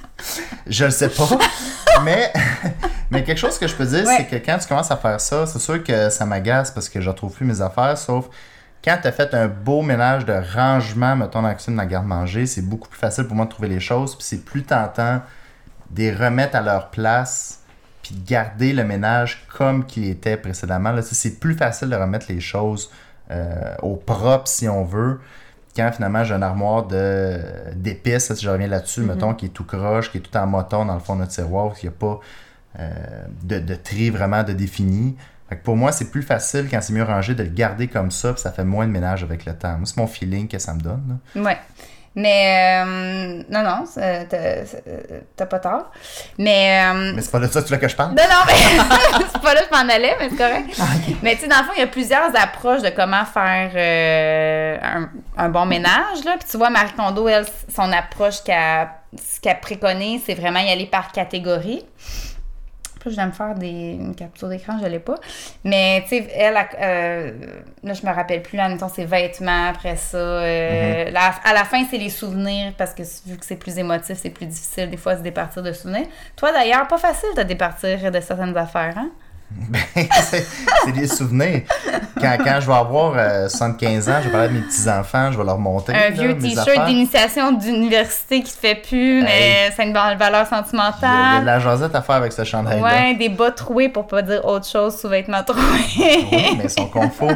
Je 0.68 0.86
le 0.86 0.92
sais 0.92 1.10
pas, 1.10 1.28
mais, 2.04 2.32
mais 3.12 3.24
quelque 3.24 3.38
chose 3.38 3.58
que 3.58 3.68
je 3.68 3.76
peux 3.76 3.86
dire, 3.86 4.06
Ouais. 4.06 4.16
c'est 4.18 4.26
que 4.26 4.46
quand 4.46 4.58
tu 4.58 4.68
commences 4.68 4.92
à 4.92 4.98
faire 4.98 5.20
ça, 5.22 5.46
c'est 5.46 5.60
sûr 5.60 5.84
que 5.84 6.10
ça 6.10 6.26
m'agace 6.26 6.72
parce 6.72 6.90
que 6.90 7.00
je 7.02 7.10
retrouve 7.10 7.34
plus 7.34 7.46
mes 7.46 7.62
affaires, 7.62 7.98
sauf 7.98 8.26
quand 8.84 8.98
tu 9.02 9.08
as 9.08 9.12
fait 9.12 9.34
un 9.34 9.48
beau 9.48 9.82
ménage 9.82 10.26
de 10.26 10.34
rangement, 10.56 11.16
mettons, 11.16 11.42
dans 11.42 11.48
la 11.48 11.56
cuisine, 11.56 11.76
dans 11.76 11.82
la 11.84 11.88
garde-manger, 11.88 12.46
c'est 12.46 12.62
beaucoup 12.62 12.88
plus 12.88 13.00
facile 13.00 13.26
pour 13.26 13.36
moi 13.36 13.46
de 13.46 13.50
trouver 13.52 13.68
les 13.68 13.80
choses, 13.80 14.16
puis 14.16 14.24
c'est 14.26 14.46
plus 14.46 14.64
tentant 14.64 15.22
de 15.90 15.98
les 16.02 16.14
remettre 16.14 16.56
à 16.56 16.62
leur 16.62 16.90
place, 16.90 17.60
puis 18.04 18.16
de 18.16 18.28
garder 18.28 18.74
le 18.74 18.84
ménage 18.84 19.46
comme 19.58 19.86
qu'il 19.86 20.06
était 20.10 20.38
précédemment. 20.38 20.92
Là, 20.92 21.02
c'est 21.02 21.40
plus 21.40 21.56
facile 21.56 21.90
de 21.90 21.96
remettre 21.96 22.28
les 22.30 22.40
choses 22.40 22.90
euh, 23.32 23.76
au 23.82 23.96
propre, 23.96 24.48
si 24.48 24.70
on 24.70 24.86
veut, 24.86 25.20
quand 25.78 25.92
finalement 25.94 26.24
j'ai 26.24 26.34
une 26.34 26.44
armoire 26.44 26.86
de 26.88 27.40
d'épices, 27.76 28.34
si 28.34 28.44
je 28.44 28.50
reviens 28.50 28.68
là-dessus, 28.68 29.02
mettons, 29.02 29.34
qui 29.34 29.46
est 29.46 29.50
tout 29.50 29.64
croche, 29.64 30.12
qui 30.12 30.18
est 30.18 30.22
tout 30.22 30.36
en 30.36 30.48
moton 30.48 30.84
dans 30.86 30.96
le 30.96 31.00
fond 31.00 31.14
de 31.16 31.22
notre 31.22 31.32
tiroir, 31.32 31.74
qu'il 31.76 31.90
n'y 31.90 31.96
a 31.96 31.98
pas 32.00 32.20
euh, 32.80 32.90
de, 33.44 33.60
de 33.60 33.76
tri 33.76 34.10
vraiment 34.10 34.44
de 34.44 34.54
défini. 34.54 35.16
Fait 35.48 35.56
que 35.56 35.64
pour 35.64 35.78
moi, 35.78 35.94
c'est 35.94 36.12
plus 36.12 36.24
facile 36.24 36.68
quand 36.70 36.82
c'est 36.82 36.92
mieux 36.92 37.04
rangé 37.04 37.34
de 37.34 37.44
le 37.44 37.50
garder 37.50 37.88
comme 37.88 38.12
ça, 38.12 38.34
puis 38.34 38.42
ça 38.42 38.52
fait 38.52 38.66
moins 38.66 38.86
de 38.86 38.92
ménage 38.92 39.24
avec 39.24 39.46
le 39.46 39.54
temps. 39.54 39.78
Moi, 39.78 39.86
c'est 39.86 39.96
mon 39.98 40.08
feeling 40.08 40.48
que 40.50 40.60
ça 40.60 40.74
me 40.74 40.82
donne. 40.82 41.20
là. 41.36 41.42
Ouais. 41.42 41.58
Mais, 42.20 42.84
euh, 42.84 43.44
non, 43.48 43.62
non, 43.62 43.84
t'as 45.36 45.46
pas 45.46 45.60
tort. 45.60 45.92
Mais, 46.40 46.84
euh, 46.84 47.14
Mais 47.14 47.22
c'est 47.22 47.30
pas 47.30 47.38
de 47.38 47.46
ça 47.46 47.62
que 47.62 47.68
tu 47.68 47.74
veux 47.74 47.80
que 47.80 47.88
je 47.88 47.96
parle? 47.96 48.16
Non, 48.16 48.24
non, 48.24 48.44
mais 48.48 48.54
c'est 49.32 49.40
pas 49.40 49.54
là 49.54 49.62
que 49.62 49.68
je 49.72 49.78
m'en 49.80 49.88
allais, 49.94 50.16
mais 50.18 50.30
c'est 50.32 50.36
correct. 50.36 50.82
Mais 51.22 51.36
tu 51.36 51.42
sais, 51.42 51.48
dans 51.48 51.60
le 51.60 51.66
fond, 51.66 51.74
il 51.76 51.82
y 51.82 51.84
a 51.84 51.88
plusieurs 51.88 52.36
approches 52.36 52.82
de 52.82 52.90
comment 52.90 53.24
faire 53.24 53.70
euh, 53.76 54.78
un, 54.82 55.10
un 55.38 55.50
bon 55.50 55.68
ménage. 55.68 56.24
Là. 56.26 56.38
Puis 56.40 56.50
tu 56.50 56.58
vois, 56.58 56.72
Marie 56.72 56.94
Kondo, 56.94 57.28
elle, 57.28 57.46
son 57.74 57.94
approche 57.94 58.42
qu'elle 58.44 59.60
préconise, 59.62 60.24
c'est 60.26 60.34
vraiment 60.34 60.60
y 60.60 60.72
aller 60.72 60.88
par 60.88 61.12
catégorie. 61.12 61.86
Puis 63.00 63.12
je 63.12 63.16
vais 63.16 63.26
me 63.26 63.32
faire 63.32 63.54
des, 63.56 63.92
une 63.94 64.16
capture 64.16 64.50
d'écran, 64.50 64.78
je 64.82 64.88
l'ai 64.88 65.00
pas. 65.00 65.16
Mais 65.64 66.02
tu 66.04 66.10
sais, 66.18 66.28
elle, 66.36 66.58
a- 66.58 66.68
euh, 66.82 67.32
là, 67.84 67.94
je 67.94 68.06
me 68.06 68.12
rappelle 68.12 68.42
plus, 68.42 68.58
là, 68.58 68.68
mettons, 68.70 68.90
ses 68.90 69.06
vêtements, 69.06 69.68
après 69.70 69.96
ça. 69.96 70.18
euh, 70.18 71.10
la- 71.12 71.34
à 71.44 71.54
la 71.54 71.64
fin, 71.64 71.84
c'est 71.90 71.98
les 71.98 72.10
souvenirs, 72.10 72.74
parce 72.78 72.94
que 72.94 73.04
vu 73.28 73.38
que 73.38 73.46
c'est 73.46 73.56
plus 73.56 73.78
émotif, 73.78 74.18
c'est 74.22 74.30
plus 74.30 74.46
difficile 74.48 74.90
des 74.90 74.98
fois 74.98 75.14
de 75.14 75.20
se 75.20 75.24
départir 75.24 75.64
de 75.64 75.72
souvenirs. 75.74 76.08
Toi, 76.36 76.52
d'ailleurs, 76.52 76.88
pas 76.88 76.98
facile 76.98 77.30
de 77.38 77.44
départir 77.44 78.12
de 78.12 78.20
certaines 78.20 78.56
affaires, 78.58 78.94
hein? 78.98 79.10
Ben, 79.50 79.80
c'est 80.22 80.92
des 80.94 81.08
souvenirs. 81.08 81.62
quand, 82.20 82.38
quand 82.44 82.60
je 82.60 82.68
vais 82.68 82.74
avoir 82.78 83.14
euh, 83.16 83.48
75 83.48 84.10
ans, 84.10 84.14
je 84.20 84.26
vais 84.26 84.32
parler 84.32 84.48
de 84.50 84.54
mes 84.56 84.60
petits-enfants, 84.62 85.32
je 85.32 85.38
vais 85.38 85.44
leur 85.46 85.58
montrer. 85.58 85.94
Un 85.94 86.00
là, 86.00 86.10
vieux 86.10 86.38
t-shirt 86.38 86.86
d'initiation 86.86 87.54
d'université 87.54 88.42
qui 88.44 88.52
te 88.54 88.58
fait 88.60 88.76
plus, 88.76 89.22
mais 89.24 89.72
c'est 89.76 89.84
une 89.84 89.94
valeur 89.94 90.16
Il 90.16 90.20
y, 90.20 90.24
a, 90.24 90.28
il 90.30 90.34
y 90.34 90.36
a 90.36 90.44
de 90.44 90.48
sentimentale. 90.66 91.46
la 91.46 91.60
jasette 91.60 91.96
à 91.96 92.02
faire 92.02 92.16
avec 92.16 92.34
ce 92.34 92.44
chandail-là. 92.44 92.86
Ouais, 92.86 93.16
des 93.16 93.30
bas 93.30 93.52
troués 93.52 93.90
pour 93.90 94.06
pas 94.08 94.22
dire 94.22 94.44
autre 94.46 94.68
chose, 94.68 95.00
sous-vêtements 95.00 95.44
troués. 95.44 95.62
Oui, 95.98 96.56
mais 96.58 96.64
ils 96.66 96.70
sont 96.70 96.88
confos. 96.88 97.28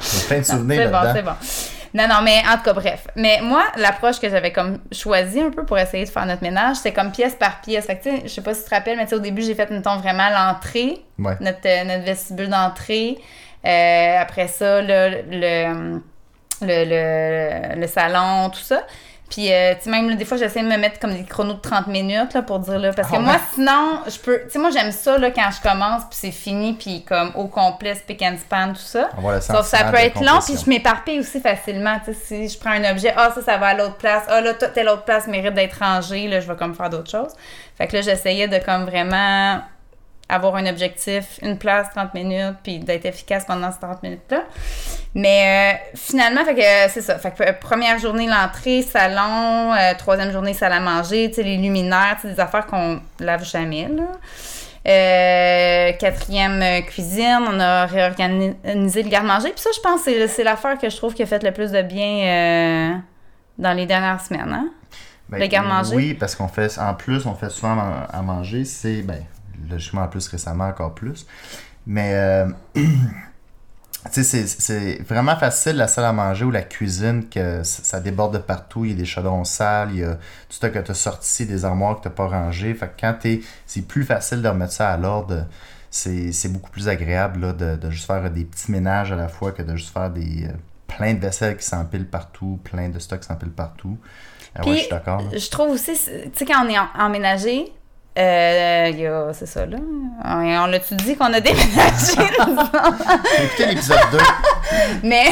J'ai 0.00 0.26
plein 0.26 0.38
de 0.38 0.42
souvenirs 0.44 0.82
C'est 0.84 0.88
bon, 0.90 1.00
là-dedans. 1.00 1.12
c'est 1.14 1.22
bon. 1.22 1.79
Non, 1.92 2.06
non, 2.08 2.22
mais 2.22 2.38
en 2.48 2.56
tout 2.56 2.62
cas, 2.64 2.72
bref. 2.72 3.08
Mais 3.16 3.40
moi, 3.42 3.64
l'approche 3.76 4.20
que 4.20 4.28
j'avais 4.30 4.52
comme 4.52 4.78
choisie 4.92 5.40
un 5.40 5.50
peu 5.50 5.64
pour 5.64 5.76
essayer 5.78 6.04
de 6.04 6.10
faire 6.10 6.24
notre 6.26 6.42
ménage, 6.42 6.76
c'était 6.76 6.92
comme 6.92 7.10
pièce 7.10 7.34
par 7.34 7.60
pièce. 7.60 7.86
Fait 7.86 7.96
que, 7.96 8.02
tu 8.04 8.10
sais, 8.16 8.22
je 8.24 8.28
sais 8.28 8.42
pas 8.42 8.54
si 8.54 8.62
tu 8.62 8.68
te 8.70 8.74
rappelles, 8.74 8.96
mais 8.96 9.04
tu 9.04 9.10
sais, 9.10 9.16
au 9.16 9.20
début, 9.20 9.42
j'ai 9.42 9.54
fait, 9.56 9.68
mettons, 9.70 9.96
vraiment 9.96 10.28
l'entrée, 10.30 11.04
Ouais. 11.18 11.36
notre, 11.40 11.58
euh, 11.66 11.84
notre 11.84 12.04
vestibule 12.04 12.48
d'entrée. 12.48 13.18
Euh, 13.66 14.16
après 14.20 14.46
ça, 14.48 14.80
là, 14.82 15.08
le, 15.10 16.00
le, 16.62 16.84
le, 16.84 17.80
le 17.80 17.86
salon, 17.86 18.50
tout 18.50 18.60
ça. 18.60 18.82
Puis, 19.30 19.52
euh, 19.52 19.74
tu 19.76 19.84
sais, 19.84 19.90
même, 19.90 20.10
là, 20.10 20.16
des 20.16 20.24
fois, 20.24 20.36
j'essaie 20.36 20.60
de 20.60 20.66
me 20.66 20.76
mettre 20.76 20.98
comme 20.98 21.14
des 21.14 21.22
chronos 21.22 21.54
de 21.54 21.60
30 21.60 21.86
minutes, 21.86 22.34
là, 22.34 22.42
pour 22.42 22.58
dire, 22.58 22.80
là, 22.80 22.92
parce 22.92 23.08
que 23.08 23.14
Ah 23.16 23.20
moi, 23.20 23.34
ouais. 23.34 23.40
sinon, 23.54 24.00
je 24.08 24.18
peux... 24.18 24.42
Tu 24.44 24.50
sais, 24.50 24.58
moi, 24.58 24.70
j'aime 24.70 24.90
ça, 24.90 25.18
là, 25.18 25.30
quand 25.30 25.48
je 25.56 25.68
commence, 25.68 26.02
puis 26.10 26.18
c'est 26.20 26.30
fini, 26.32 26.72
puis 26.72 27.04
comme 27.04 27.30
au 27.36 27.46
complet, 27.46 27.94
spick 27.94 28.20
and 28.22 28.38
span, 28.40 28.72
tout 28.72 28.80
ça. 28.80 29.08
Le 29.22 29.40
Sauf 29.40 29.66
ça 29.66 29.84
peut 29.84 29.98
être 29.98 30.20
long, 30.20 30.40
puis 30.44 30.56
je 30.62 30.68
m'éparpille 30.68 31.20
aussi 31.20 31.40
facilement. 31.40 31.98
Tu 32.04 32.12
sais, 32.12 32.18
si 32.20 32.48
je 32.48 32.58
prends 32.58 32.72
un 32.72 32.90
objet, 32.90 33.14
ah, 33.16 33.30
ça, 33.32 33.40
ça 33.40 33.56
va 33.56 33.68
à 33.68 33.74
l'autre 33.74 33.96
place. 33.96 34.24
Ah, 34.28 34.40
là, 34.40 34.52
telle 34.54 34.88
autre 34.88 35.04
place 35.04 35.28
mérite 35.28 35.54
d'être 35.54 35.78
rangée. 35.78 36.26
Là, 36.26 36.40
je 36.40 36.48
vais 36.48 36.56
comme 36.56 36.74
faire 36.74 36.90
d'autres 36.90 37.10
choses. 37.10 37.32
Fait 37.78 37.86
que 37.86 37.96
là, 37.96 38.02
j'essayais 38.02 38.48
de 38.48 38.58
comme 38.58 38.84
vraiment 38.84 39.60
avoir 40.30 40.56
un 40.56 40.66
objectif, 40.66 41.38
une 41.42 41.58
place, 41.58 41.88
30 41.94 42.14
minutes, 42.14 42.56
puis 42.62 42.78
d'être 42.78 43.06
efficace 43.06 43.44
pendant 43.46 43.70
ces 43.72 43.78
30 43.80 44.02
minutes-là. 44.02 44.44
Mais 45.14 45.74
euh, 45.74 45.96
finalement, 45.96 46.44
fait 46.44 46.54
que 46.54 46.60
euh, 46.60 46.88
c'est 46.88 47.00
ça. 47.02 47.18
Fait 47.18 47.32
que 47.32 47.42
euh, 47.42 47.52
première 47.52 47.98
journée, 47.98 48.26
l'entrée, 48.28 48.82
salon, 48.82 49.72
euh, 49.74 49.92
troisième 49.98 50.30
journée, 50.32 50.54
salle 50.54 50.72
à 50.72 50.80
manger, 50.80 51.28
tu 51.30 51.36
sais, 51.36 51.42
les 51.42 51.56
luminaires, 51.56 52.16
des 52.22 52.38
affaires 52.38 52.66
qu'on 52.66 53.00
lave 53.18 53.44
jamais, 53.44 53.88
là. 53.88 54.04
Euh, 54.88 55.92
quatrième 55.98 56.82
cuisine, 56.86 57.40
on 57.48 57.60
a 57.60 57.84
réorganisé 57.86 59.02
le 59.02 59.08
garde-manger. 59.10 59.50
Puis 59.50 59.60
ça, 59.60 59.70
je 59.74 59.80
pense 59.80 60.04
que 60.04 60.26
c'est- 60.26 60.42
l'affaire 60.44 60.78
que 60.78 60.88
je 60.88 60.96
trouve 60.96 61.12
qui 61.12 61.22
a 61.22 61.26
fait 61.26 61.42
le 61.42 61.52
plus 61.52 61.70
de 61.70 61.82
bien 61.82 62.06
euh, 62.24 62.94
dans 63.58 63.72
les 63.74 63.84
dernières 63.86 64.20
semaines. 64.22 64.50
Hein? 64.52 64.68
Ben, 65.28 65.38
le 65.38 65.46
garde-manger? 65.48 65.94
Oui, 65.96 66.14
parce 66.14 66.34
qu'on 66.34 66.48
fait, 66.48 66.78
en 66.78 66.94
plus, 66.94 67.26
on 67.26 67.34
fait 67.34 67.50
souvent 67.50 67.78
à 67.78 68.08
à 68.18 68.22
manger, 68.22 68.64
c'est, 68.64 69.02
ben, 69.02 69.22
logiquement, 69.68 70.02
en 70.02 70.08
plus, 70.08 70.26
récemment, 70.28 70.66
encore 70.68 70.94
plus. 70.94 71.26
Mais, 71.86 72.12
euh, 72.14 72.46
tu 72.74 72.82
sais, 74.10 74.22
c'est- 74.24 74.46
c'est 74.46 75.02
vraiment 75.02 75.36
facile, 75.36 75.76
la 75.76 75.86
salle 75.88 76.06
à 76.06 76.12
manger 76.12 76.44
ou 76.44 76.50
la 76.50 76.62
cuisine, 76.62 77.28
que 77.28 77.62
ça 77.64 78.00
déborde 78.00 78.34
de 78.34 78.38
partout. 78.38 78.84
Il 78.84 78.92
y 78.92 78.94
a 78.94 78.96
des 78.96 79.04
chaudrons 79.04 79.44
sales, 79.44 79.90
il 79.92 79.98
y 79.98 80.04
a 80.04 80.14
tout 80.14 80.56
ça 80.60 80.70
que 80.70 80.78
tu 80.78 80.90
as 80.90 80.94
sorti, 80.94 81.44
des 81.46 81.64
armoires 81.64 81.96
que 81.96 82.02
tu 82.02 82.08
n'as 82.08 82.14
pas 82.14 82.28
rangées. 82.28 82.72
Fait 82.74 82.86
que 82.88 83.00
quand 83.00 83.14
t'es, 83.20 83.42
c'est 83.66 83.82
plus 83.82 84.04
facile 84.04 84.40
de 84.42 84.48
remettre 84.48 84.72
ça 84.72 84.90
à 84.92 84.96
l'ordre. 84.96 85.46
C'est 85.90 86.52
beaucoup 86.52 86.70
plus 86.70 86.88
agréable 86.88 87.40
là, 87.40 87.52
de, 87.52 87.76
de 87.76 87.90
juste 87.90 88.06
faire 88.06 88.30
des 88.30 88.44
petits 88.44 88.70
ménages 88.70 89.10
à 89.12 89.16
la 89.16 89.28
fois 89.28 89.50
que 89.52 89.62
de 89.62 89.74
juste 89.74 89.92
faire 89.92 90.08
des 90.10 90.44
euh, 90.46 90.52
plein 90.86 91.14
de 91.14 91.18
vaisselle 91.20 91.56
qui 91.56 91.64
s'empilent 91.66 92.06
partout, 92.06 92.60
plein 92.62 92.88
de 92.88 92.98
stocks 93.00 93.20
qui 93.20 93.26
s'empilent 93.26 93.50
partout. 93.50 93.98
Ah 94.54 94.60
ouais, 94.60 94.64
Puis, 94.70 94.74
je 94.76 94.80
suis 94.82 94.90
d'accord. 94.90 95.22
Je 95.36 95.50
trouve 95.50 95.70
aussi, 95.72 95.92
tu 95.94 96.30
sais, 96.32 96.44
quand 96.44 96.64
on 96.64 96.68
est 96.68 96.78
emménagé, 96.96 97.72
euh, 98.20 99.32
c'est 99.32 99.46
ça, 99.46 99.66
là. 99.66 99.78
On, 100.24 100.66
l'a-tu 100.66 100.94
dit 100.96 101.16
qu'on 101.16 101.32
a 101.32 101.40
déménagé? 101.40 102.12
Écouté 103.42 103.66
l'épisode 103.66 103.98
2. 104.12 104.18
mais, 105.02 105.24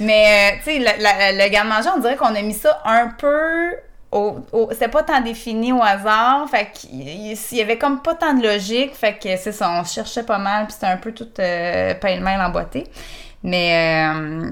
mais 0.00 0.52
euh, 0.54 0.56
tu 0.64 0.70
sais, 0.72 0.78
le 0.78 1.48
garde-manger, 1.50 1.88
on 1.96 2.00
dirait 2.00 2.16
qu'on 2.16 2.34
a 2.34 2.42
mis 2.42 2.54
ça 2.54 2.80
un 2.84 3.08
peu. 3.08 3.74
Au, 4.12 4.38
au- 4.52 4.68
c'était 4.70 4.88
pas 4.88 5.02
tant 5.02 5.20
défini 5.20 5.72
au 5.72 5.82
hasard, 5.82 6.48
fait 6.48 6.70
qu'il 6.72 7.02
y- 7.02 7.32
il 7.32 7.58
y 7.58 7.60
avait 7.60 7.76
comme 7.76 8.00
pas 8.02 8.14
tant 8.14 8.34
de 8.34 8.42
logique, 8.42 8.94
fait 8.94 9.14
que 9.14 9.36
c'est 9.36 9.50
ça, 9.52 9.68
on 9.80 9.84
cherchait 9.84 10.22
pas 10.22 10.38
mal, 10.38 10.64
puis 10.66 10.74
c'était 10.74 10.86
un 10.86 10.96
peu 10.96 11.12
tout 11.12 11.28
euh, 11.40 11.92
pêle-mêle 11.94 12.40
emboîté. 12.40 12.84
Mais 13.42 14.06
euh, 14.08 14.48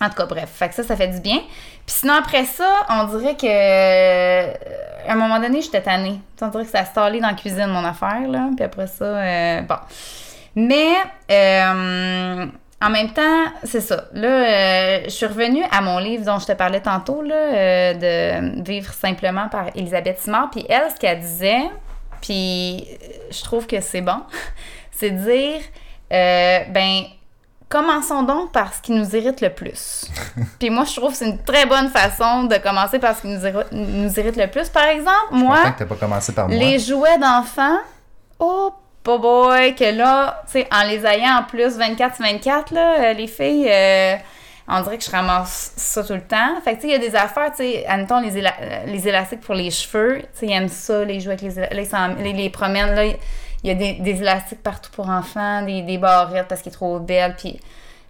en 0.00 0.08
tout 0.08 0.14
cas, 0.16 0.24
bref, 0.26 0.48
fait 0.54 0.70
que 0.70 0.74
ça, 0.74 0.82
ça 0.82 0.96
fait 0.96 1.08
du 1.08 1.20
bien. 1.20 1.38
Puis 1.86 1.96
sinon, 2.00 2.14
après 2.14 2.44
ça, 2.44 2.68
on 2.88 3.04
dirait 3.04 3.36
que 3.36 3.46
euh, 3.46 4.52
à 5.06 5.12
un 5.12 5.16
moment 5.16 5.40
donné, 5.40 5.62
j'étais 5.62 5.82
tannée. 5.82 6.20
On 6.40 6.48
dirait 6.48 6.64
que 6.64 6.70
ça 6.70 6.80
a 6.80 6.84
stallé 6.84 7.20
dans 7.20 7.28
la 7.28 7.34
cuisine, 7.34 7.66
mon 7.66 7.84
affaire, 7.84 8.28
là. 8.28 8.50
Puis 8.54 8.64
après 8.64 8.86
ça, 8.86 9.04
euh, 9.04 9.60
bon. 9.62 9.76
Mais 10.54 10.94
euh, 11.30 12.46
en 12.82 12.90
même 12.90 13.12
temps, 13.12 13.44
c'est 13.62 13.80
ça. 13.80 14.04
Là, 14.12 14.28
euh, 14.28 15.00
je 15.04 15.10
suis 15.10 15.26
revenue 15.26 15.62
à 15.70 15.80
mon 15.80 15.98
livre 15.98 16.24
dont 16.24 16.38
je 16.38 16.46
te 16.46 16.52
parlais 16.52 16.80
tantôt, 16.80 17.22
là, 17.22 17.94
de 17.94 18.62
Vivre 18.62 18.92
simplement 18.92 19.48
par 19.48 19.68
Elisabeth 19.74 20.18
Simard. 20.18 20.50
Puis 20.50 20.64
elle, 20.68 20.90
ce 20.90 20.96
qu'elle 20.96 21.20
disait, 21.20 21.70
puis 22.20 22.86
je 23.30 23.42
trouve 23.42 23.66
que 23.66 23.80
c'est 23.80 24.00
bon, 24.00 24.22
c'est 24.90 25.10
de 25.10 25.18
dire, 25.18 25.60
ben, 26.10 27.04
commençons 27.68 28.22
donc 28.22 28.52
par 28.52 28.72
ce 28.74 28.80
qui 28.80 28.92
nous 28.92 29.14
irrite 29.16 29.40
le 29.40 29.50
plus. 29.50 30.06
puis 30.58 30.70
moi, 30.70 30.84
je 30.84 30.94
trouve 30.96 31.10
que 31.12 31.16
c'est 31.18 31.26
une 31.28 31.42
très 31.42 31.66
bonne 31.66 31.88
façon 31.88 32.44
de 32.44 32.56
commencer 32.58 32.98
par 32.98 33.16
ce 33.16 33.22
qui 33.22 33.28
nous 33.28 33.44
irrite, 33.46 33.66
nous 33.72 34.10
irrite 34.20 34.36
le 34.36 34.46
plus. 34.46 34.68
Par 34.68 34.84
exemple, 34.84 35.32
moi, 35.32 35.58
Content 35.58 35.72
que 35.72 35.78
t'as 35.80 35.86
pas 35.86 35.94
commencé 35.96 36.32
par 36.32 36.48
moi. 36.48 36.56
les 36.56 36.78
jouets 36.78 37.18
d'enfants, 37.18 37.78
oh, 38.38 38.72
boy, 39.04 39.18
boy, 39.18 39.74
que 39.74 39.96
là, 39.96 40.42
tu 40.46 40.52
sais, 40.52 40.68
en 40.72 40.84
les 40.86 41.04
ayant 41.06 41.38
en 41.38 41.42
plus 41.44 41.78
24-24, 41.78 42.72
là, 42.74 42.94
euh, 43.00 43.12
les 43.12 43.26
filles, 43.26 43.68
euh, 43.70 44.14
on 44.68 44.80
dirait 44.80 44.98
que 44.98 45.04
je 45.04 45.10
ramasse 45.12 45.72
ça 45.76 46.02
tout 46.02 46.12
le 46.14 46.22
temps. 46.22 46.60
Fait 46.64 46.72
que, 46.76 46.80
tu 46.80 46.82
sais, 46.82 46.88
il 46.88 46.92
y 46.92 46.94
a 46.94 46.98
des 47.10 47.14
affaires, 47.14 47.50
tu 47.50 47.58
sais, 47.58 47.86
admettons, 47.86 48.20
les, 48.20 48.36
éla- 48.36 48.54
euh, 48.60 48.84
les 48.86 49.06
élastiques 49.08 49.40
pour 49.42 49.54
les 49.54 49.70
cheveux, 49.70 50.22
tu 50.22 50.26
sais, 50.40 50.46
ils 50.46 50.52
aiment 50.52 50.68
ça, 50.68 51.04
les 51.04 51.20
jouets 51.20 51.34
avec 51.34 51.42
les 51.42 51.58
éla- 51.58 51.72
là, 51.74 51.80
ils 51.82 51.86
s'en- 51.86 52.14
les, 52.20 52.32
les 52.32 52.50
promènent, 52.50 52.94
là, 52.94 53.04
il 53.66 53.68
y 53.68 53.72
a 53.72 53.74
des, 53.74 53.94
des 53.94 54.20
élastiques 54.22 54.62
partout 54.62 54.90
pour 54.92 55.08
enfants, 55.08 55.62
des, 55.62 55.82
des 55.82 55.98
barrettes 55.98 56.46
parce 56.48 56.62
qu'il 56.62 56.70
est 56.70 56.74
trop 56.76 57.00
belle, 57.00 57.34
puis 57.36 57.58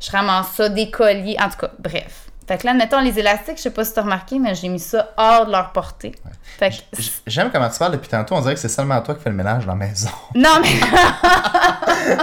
je 0.01 0.11
ramasse 0.11 0.49
ça, 0.55 0.69
des 0.69 0.91
colliers, 0.91 1.37
en 1.41 1.49
tout 1.49 1.57
cas, 1.57 1.71
bref. 1.79 2.25
Fait 2.47 2.59
que 2.59 2.67
là, 2.67 2.73
admettons, 2.73 3.01
les 3.01 3.19
élastiques, 3.19 3.57
je 3.57 3.63
sais 3.63 3.71
pas 3.71 3.85
si 3.85 3.93
t'as 3.93 4.03
remarqué, 4.03 4.39
mais 4.39 4.55
j'ai 4.55 4.69
mis 4.69 4.79
ça 4.79 5.13
hors 5.17 5.47
de 5.47 5.51
leur 5.53 5.73
portée. 5.73 6.13
Fait 6.59 6.71
que 6.71 6.77
J- 7.03 7.11
J'aime 7.27 7.51
comment 7.51 7.69
tu 7.69 7.77
parles 7.79 7.93
depuis 7.93 8.09
tantôt. 8.09 8.37
On 8.37 8.41
dirait 8.41 8.55
que 8.55 8.61
c'est 8.61 8.69
seulement 8.69 9.01
toi 9.01 9.17
qui 9.17 9.23
fais 9.23 9.31
le 9.31 9.37
ménage 9.37 9.67
dans 9.67 9.73
la 9.73 9.79
maison. 9.87 10.11
Non, 10.37 10.61
mais, 10.63 10.69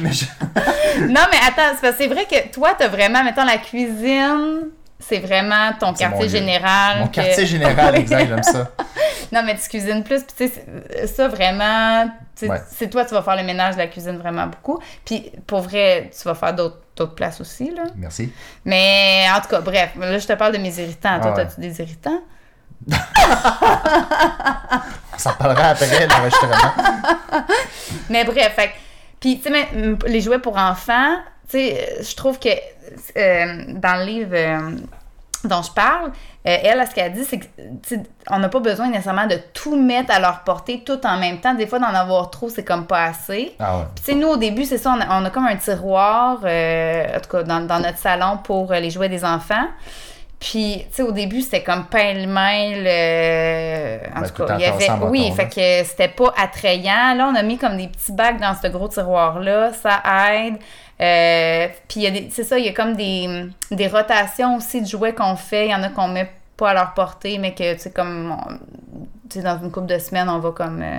Mais 0.00 0.12
je- 0.12 0.24
non, 1.08 1.20
mais 1.30 1.38
attends, 1.46 1.76
c'est 1.98 2.06
vrai 2.06 2.24
que 2.24 2.48
toi, 2.50 2.70
t'as 2.78 2.88
vraiment, 2.88 3.22
mettons, 3.24 3.44
la 3.44 3.58
cuisine, 3.58 4.68
c'est 4.98 5.18
vraiment 5.18 5.72
ton 5.78 5.86
mon 5.88 5.92
quartier 5.94 6.28
général. 6.28 7.00
Mon 7.00 7.06
que- 7.08 7.14
quartier 7.14 7.46
général, 7.46 7.94
exact, 7.98 8.28
j'aime 8.28 8.42
ça. 8.42 8.70
Non, 9.32 9.42
mais 9.44 9.56
tu 9.56 9.68
cuisines 9.68 10.02
plus, 10.04 10.22
puis 10.24 10.48
tu 10.48 10.54
sais, 10.54 11.06
ça, 11.06 11.28
vraiment, 11.28 12.06
Ouais. 12.42 12.60
c'est 12.70 12.88
toi, 12.90 13.04
tu 13.04 13.14
vas 13.14 13.22
faire 13.22 13.36
le 13.36 13.42
ménage 13.42 13.74
de 13.74 13.80
la 13.80 13.86
cuisine 13.86 14.18
vraiment 14.18 14.46
beaucoup. 14.46 14.78
Puis, 15.04 15.32
pour 15.46 15.60
vrai, 15.62 16.10
tu 16.16 16.22
vas 16.28 16.34
faire 16.34 16.54
d'autres 16.54 16.80
d'autres 16.96 17.14
places 17.14 17.40
aussi, 17.42 17.70
là. 17.74 17.82
Merci. 17.96 18.32
Mais, 18.64 19.26
en 19.36 19.40
tout 19.42 19.48
cas, 19.48 19.60
bref, 19.60 19.90
là, 20.00 20.18
je 20.18 20.26
te 20.26 20.32
parle 20.32 20.52
de 20.52 20.58
mes 20.58 20.78
irritants. 20.80 21.20
Toi, 21.20 21.32
Ah 21.34 21.36
ouais. 21.36 21.44
t'as-tu 21.44 21.60
des 21.60 21.78
irritants? 21.80 22.20
S'en 25.18 25.32
parlera 25.34 25.68
après 25.68 26.06
l'enregistrement. 26.06 26.72
Mais 28.10 28.24
bref, 28.24 28.52
fait 28.54 28.70
Puis, 29.20 29.38
tu 29.38 29.44
sais, 29.44 29.50
mais, 29.50 29.68
les 30.06 30.20
jouets 30.20 30.38
pour 30.38 30.56
enfants, 30.56 31.16
tu 31.48 31.58
sais, 31.58 31.96
je 32.02 32.16
trouve 32.16 32.38
que 32.38 32.48
euh, 32.48 33.64
dans 33.68 33.98
le 34.00 34.04
livre 34.04 34.30
euh, 34.34 34.70
dont 35.44 35.62
je 35.62 35.70
parle, 35.70 36.10
euh, 36.46 36.56
elle, 36.62 36.84
ce 36.88 36.94
qu'elle 36.94 37.12
dit, 37.12 37.24
c'est 37.24 37.38
que, 37.38 37.44
tu 37.82 37.96
sais, 37.96 38.02
on 38.30 38.38
n'a 38.38 38.48
pas 38.48 38.60
besoin 38.60 38.88
nécessairement 38.88 39.26
de 39.26 39.38
tout 39.52 39.76
mettre 39.80 40.12
à 40.12 40.18
leur 40.20 40.40
portée 40.44 40.82
tout 40.84 41.04
en 41.06 41.18
même 41.18 41.38
temps. 41.38 41.54
Des 41.54 41.66
fois, 41.66 41.78
d'en 41.78 41.86
avoir 41.94 42.30
trop, 42.30 42.48
c'est 42.48 42.64
comme 42.64 42.86
pas 42.86 43.04
assez. 43.04 43.54
Ah 43.58 43.78
ouais. 43.78 43.84
Puis, 43.94 44.04
tu 44.04 44.12
sais, 44.12 44.18
nous, 44.18 44.28
au 44.28 44.36
début, 44.36 44.64
c'est 44.64 44.78
ça, 44.78 44.94
on 44.96 45.00
a, 45.00 45.20
on 45.20 45.24
a 45.24 45.30
comme 45.30 45.46
un 45.46 45.56
tiroir, 45.56 46.38
euh, 46.44 47.16
en 47.16 47.20
tout 47.20 47.30
cas, 47.30 47.42
dans, 47.42 47.66
dans 47.66 47.80
notre 47.80 47.98
salon 47.98 48.38
pour 48.42 48.72
les 48.72 48.90
jouets 48.90 49.08
des 49.08 49.24
enfants. 49.24 49.66
Puis, 50.38 50.84
tu 50.90 50.96
sais, 50.96 51.02
au 51.02 51.12
début, 51.12 51.40
c'était 51.40 51.62
comme 51.62 51.86
pêle-mêle. 51.86 52.84
euh, 52.86 53.98
en 54.14 54.20
Ben, 54.20 54.28
tout 54.28 54.44
cas, 54.44 54.54
il 54.56 54.60
y 54.60 54.64
avait. 54.66 54.90
Oui, 55.08 55.32
fait 55.34 55.48
que 55.48 55.88
c'était 55.88 56.08
pas 56.08 56.32
attrayant. 56.36 57.14
Là, 57.14 57.30
on 57.32 57.34
a 57.34 57.42
mis 57.42 57.56
comme 57.56 57.76
des 57.76 57.88
petits 57.88 58.12
bacs 58.12 58.38
dans 58.38 58.54
ce 58.54 58.68
gros 58.68 58.88
tiroir-là. 58.88 59.72
Ça 59.72 60.02
aide. 60.34 60.56
Euh, 61.00 61.68
puis, 61.88 62.00
il 62.00 62.02
y 62.02 62.06
a 62.06 62.10
des. 62.10 62.28
C'est 62.30 62.44
ça, 62.44 62.58
il 62.58 62.64
y 62.64 62.68
a 62.68 62.72
comme 62.72 62.94
des, 62.96 63.46
des 63.70 63.86
rotations 63.88 64.56
aussi 64.56 64.80
de 64.82 64.86
jouets 64.86 65.14
qu'on 65.14 65.36
fait. 65.36 65.66
Il 65.66 65.70
y 65.70 65.74
en 65.74 65.82
a 65.82 65.88
qu'on 65.90 66.08
met 66.08 66.30
pas 66.56 66.70
à 66.70 66.74
leur 66.74 66.94
portée, 66.94 67.38
mais 67.38 67.54
que, 67.54 67.74
tu 67.74 67.80
sais, 67.80 67.90
comme. 67.90 68.34
Tu 69.28 69.38
sais, 69.38 69.44
dans 69.44 69.58
une 69.62 69.70
couple 69.70 69.88
de 69.88 69.98
semaines, 69.98 70.28
on 70.28 70.38
va 70.38 70.52
comme. 70.52 70.82
euh, 70.82 70.98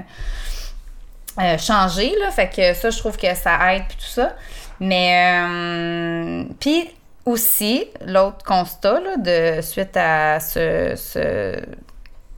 euh, 1.39 1.57
changer, 1.57 2.13
là. 2.19 2.31
Fait 2.31 2.49
que 2.49 2.73
ça, 2.73 2.89
je 2.89 2.97
trouve 2.97 3.17
que 3.17 3.33
ça 3.35 3.73
aide, 3.75 3.83
puis 3.87 3.97
tout 3.97 4.05
ça. 4.05 4.35
Mais, 4.79 5.43
euh, 5.47 6.43
puis 6.59 6.89
aussi, 7.25 7.85
l'autre 8.05 8.43
constat, 8.45 8.99
là, 8.99 9.17
de, 9.17 9.61
suite 9.61 9.97
à 9.97 10.39
ce, 10.39 10.93
ce- 10.95 11.59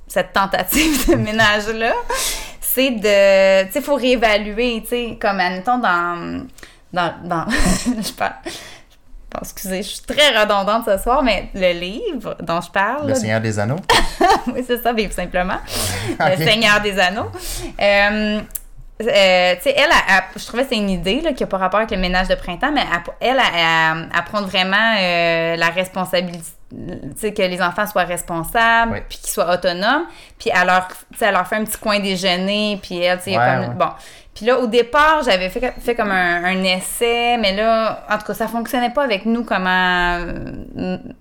cette 0.07 0.33
tentative 0.33 1.09
de 1.09 1.15
ménage-là, 1.15 1.93
c'est 2.61 2.91
de, 2.91 3.65
tu 3.65 3.71
sais, 3.73 3.79
il 3.79 3.81
faut 3.83 3.95
réévaluer, 3.95 4.81
tu 4.83 4.87
sais, 4.89 5.17
comme, 5.21 5.39
admettons, 5.39 5.77
dans, 5.79 6.45
dans, 6.93 7.13
dans 7.23 7.45
je 7.85 8.11
parle, 8.13 8.33
bon, 8.43 9.39
excusez, 9.41 9.83
je 9.83 9.89
suis 9.89 10.01
très 10.01 10.37
redondante 10.39 10.85
ce 10.85 10.97
soir, 10.97 11.23
mais 11.23 11.49
le 11.53 11.71
livre 11.73 12.35
dont 12.41 12.61
je 12.61 12.71
parle. 12.71 13.07
Le 13.07 13.15
Seigneur 13.15 13.41
des 13.41 13.59
Anneaux. 13.59 13.79
oui, 14.47 14.63
c'est 14.65 14.81
ça, 14.81 14.93
vivre 14.93 15.13
simplement. 15.13 15.57
Le 16.19 16.37
Seigneur 16.37 16.81
des 16.81 16.99
Anneaux. 16.99 17.31
Euh, 17.81 18.41
euh, 19.01 19.55
tu 19.55 19.61
sais, 19.61 19.75
elle, 19.77 19.89
je 20.35 20.45
trouvais 20.45 20.63
que 20.63 20.69
c'est 20.69 20.77
une 20.77 20.89
idée 20.89 21.21
là, 21.21 21.31
qui 21.31 21.43
n'a 21.43 21.47
pas 21.47 21.57
rapport 21.57 21.79
avec 21.79 21.91
le 21.91 21.97
ménage 21.97 22.27
de 22.27 22.35
printemps, 22.35 22.71
mais 22.73 22.83
elle, 23.21 23.37
elle, 23.55 24.09
elle, 24.13 24.23
prend 24.25 24.41
vraiment 24.41 24.95
euh, 24.99 25.55
la 25.55 25.69
responsabilité, 25.69 26.43
tu 26.69 26.77
sais, 27.15 27.33
que 27.33 27.41
les 27.41 27.61
enfants 27.61 27.87
soient 27.87 28.03
responsables, 28.03 29.01
puis 29.07 29.19
qu'ils 29.19 29.29
soient 29.29 29.53
autonomes, 29.53 30.03
puis 30.37 30.51
elle 30.53 30.67
leur, 30.67 30.89
elle 31.21 31.31
leur 31.31 31.47
fait 31.47 31.55
un 31.55 31.63
petit 31.63 31.77
coin 31.77 31.99
déjeuner, 31.99 32.77
puis 32.81 32.97
elle, 32.97 33.19
tu 33.19 33.31
sais, 33.31 33.35
comme, 33.35 33.75
bon. 33.75 33.89
Puis 34.39 34.45
là, 34.45 34.57
au 34.57 34.67
départ, 34.67 35.21
j'avais 35.21 35.49
fait, 35.49 35.95
comme 35.95 36.11
un, 36.11 36.63
essai, 36.63 37.35
mais 37.37 37.53
là, 37.53 38.05
en 38.09 38.17
tout 38.17 38.23
cas, 38.27 38.33
ça 38.33 38.47
fonctionnait 38.47 38.93
pas 38.93 39.03
avec 39.03 39.25
nous, 39.25 39.43
comment, 39.43 40.17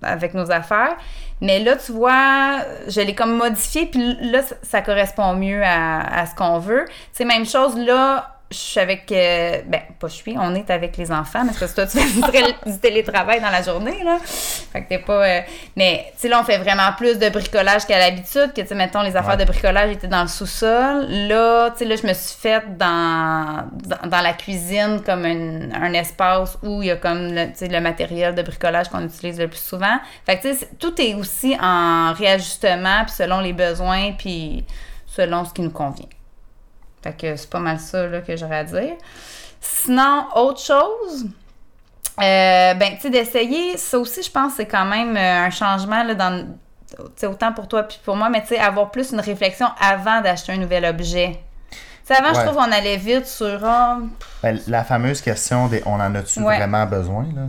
avec 0.01 0.33
nos 0.33 0.49
affaires. 0.49 0.95
Mais 1.41 1.59
là, 1.59 1.75
tu 1.75 1.91
vois, 1.91 2.59
je 2.87 3.01
l'ai 3.01 3.13
comme 3.13 3.35
modifié, 3.35 3.87
puis 3.87 4.15
là, 4.21 4.39
ça, 4.61 4.81
correspond 4.81 5.33
mieux 5.33 5.61
à, 5.61 6.21
à 6.21 6.27
ce 6.27 6.33
qu'on 6.33 6.59
veut. 6.59 6.85
C'est 7.11 7.25
même 7.25 7.45
chose, 7.45 7.77
là, 7.77 8.38
je 8.51 8.57
suis 8.57 8.79
avec. 8.79 9.11
Euh, 9.11 9.61
ben, 9.67 9.81
pas 9.99 10.07
je 10.07 10.13
suis, 10.13 10.35
on 10.37 10.55
est 10.55 10.69
avec 10.71 10.97
les 10.97 11.11
enfants, 11.11 11.43
mais 11.43 11.51
parce 11.57 11.71
que 11.71 11.81
toi, 11.81 11.85
tu 11.85 11.99
fais 11.99 12.69
du 12.69 12.79
télétravail 12.79 13.39
dans 13.41 13.49
la 13.49 13.61
journée, 13.61 14.03
là. 14.03 14.17
Fait 14.23 14.83
que 14.83 14.89
t'es 14.89 14.97
pas. 14.97 15.23
Euh, 15.23 15.41
mais, 15.75 16.05
tu 16.13 16.21
sais, 16.21 16.29
là, 16.29 16.39
on 16.41 16.43
fait 16.43 16.57
vraiment 16.57 16.91
plus 16.97 17.19
de 17.19 17.29
bricolage 17.29 17.85
qu'à 17.85 17.99
l'habitude, 17.99 18.51
que, 18.55 18.61
tu 18.61 18.67
sais, 18.67 18.75
mettons, 18.75 19.01
les 19.01 19.15
affaires 19.15 19.37
de 19.37 19.45
bricolage 19.45 19.91
étaient 19.91 20.07
dans 20.07 20.23
le 20.23 20.27
sous-sol. 20.27 21.05
Là, 21.27 21.69
tu 21.71 21.79
sais, 21.79 21.85
là, 21.85 21.95
je 21.95 22.07
me 22.07 22.13
suis 22.13 22.39
faite 22.39 22.77
dans, 22.77 23.69
dans, 24.07 24.21
la 24.21 24.33
cuisine 24.33 25.01
comme 25.05 25.25
un, 25.25 25.93
espace 25.93 26.57
où 26.63 26.81
il 26.81 26.87
y 26.87 26.91
a 26.91 26.95
comme, 26.95 27.33
le, 27.33 27.47
tu 27.47 27.51
sais, 27.55 27.67
le 27.67 27.81
matériel 27.81 28.33
de 28.33 28.41
bricolage 28.41 28.89
qu'on 28.89 29.05
utilise 29.05 29.39
le 29.39 29.47
plus 29.47 29.61
souvent. 29.61 29.99
Fait 30.25 30.37
que, 30.37 30.47
tu 30.47 30.55
sais, 30.55 30.69
tout 30.79 30.99
est 30.99 31.13
aussi 31.13 31.55
en 31.61 32.13
réajustement, 32.13 33.03
puis 33.05 33.13
selon 33.13 33.41
les 33.41 33.53
besoins, 33.53 34.13
puis 34.13 34.65
selon 35.05 35.45
ce 35.45 35.53
qui 35.53 35.61
nous 35.61 35.71
convient. 35.71 36.07
Fait 37.01 37.13
que 37.13 37.35
c'est 37.35 37.49
pas 37.49 37.59
mal 37.59 37.79
ça 37.79 38.07
là, 38.07 38.21
que 38.21 38.35
j'aurais 38.35 38.57
à 38.59 38.63
dire. 38.63 38.95
Sinon, 39.61 40.25
autre 40.35 40.59
chose, 40.61 41.25
euh, 42.19 42.73
ben, 42.73 42.95
tu 42.95 43.01
sais, 43.01 43.09
d'essayer, 43.09 43.77
ça 43.77 43.97
aussi, 43.97 44.23
je 44.23 44.31
pense, 44.31 44.53
c'est 44.55 44.65
quand 44.65 44.85
même 44.85 45.15
euh, 45.15 45.45
un 45.45 45.49
changement 45.49 46.03
là, 46.03 46.15
dans, 46.15 46.47
autant 47.23 47.53
pour 47.53 47.67
toi 47.67 47.83
puis 47.83 47.99
pour 48.03 48.15
moi, 48.15 48.29
mais 48.29 48.41
tu 48.41 48.49
sais, 48.49 48.59
avoir 48.59 48.91
plus 48.91 49.11
une 49.11 49.21
réflexion 49.21 49.67
avant 49.79 50.21
d'acheter 50.21 50.53
un 50.53 50.57
nouvel 50.57 50.85
objet. 50.85 51.39
sais, 52.03 52.15
avant, 52.15 52.33
je 52.33 52.45
trouve 52.45 52.55
qu'on 52.55 52.71
allait 52.71 52.97
vite 52.97 53.25
sur. 53.25 53.59
Ah, 53.63 53.99
ben, 54.43 54.59
la 54.67 54.83
fameuse 54.83 55.21
question 55.21 55.67
des 55.67 55.81
on 55.85 55.93
en 55.93 56.13
a-tu 56.15 56.41
vraiment 56.41 56.85
besoin? 56.85 57.25
Là? 57.35 57.43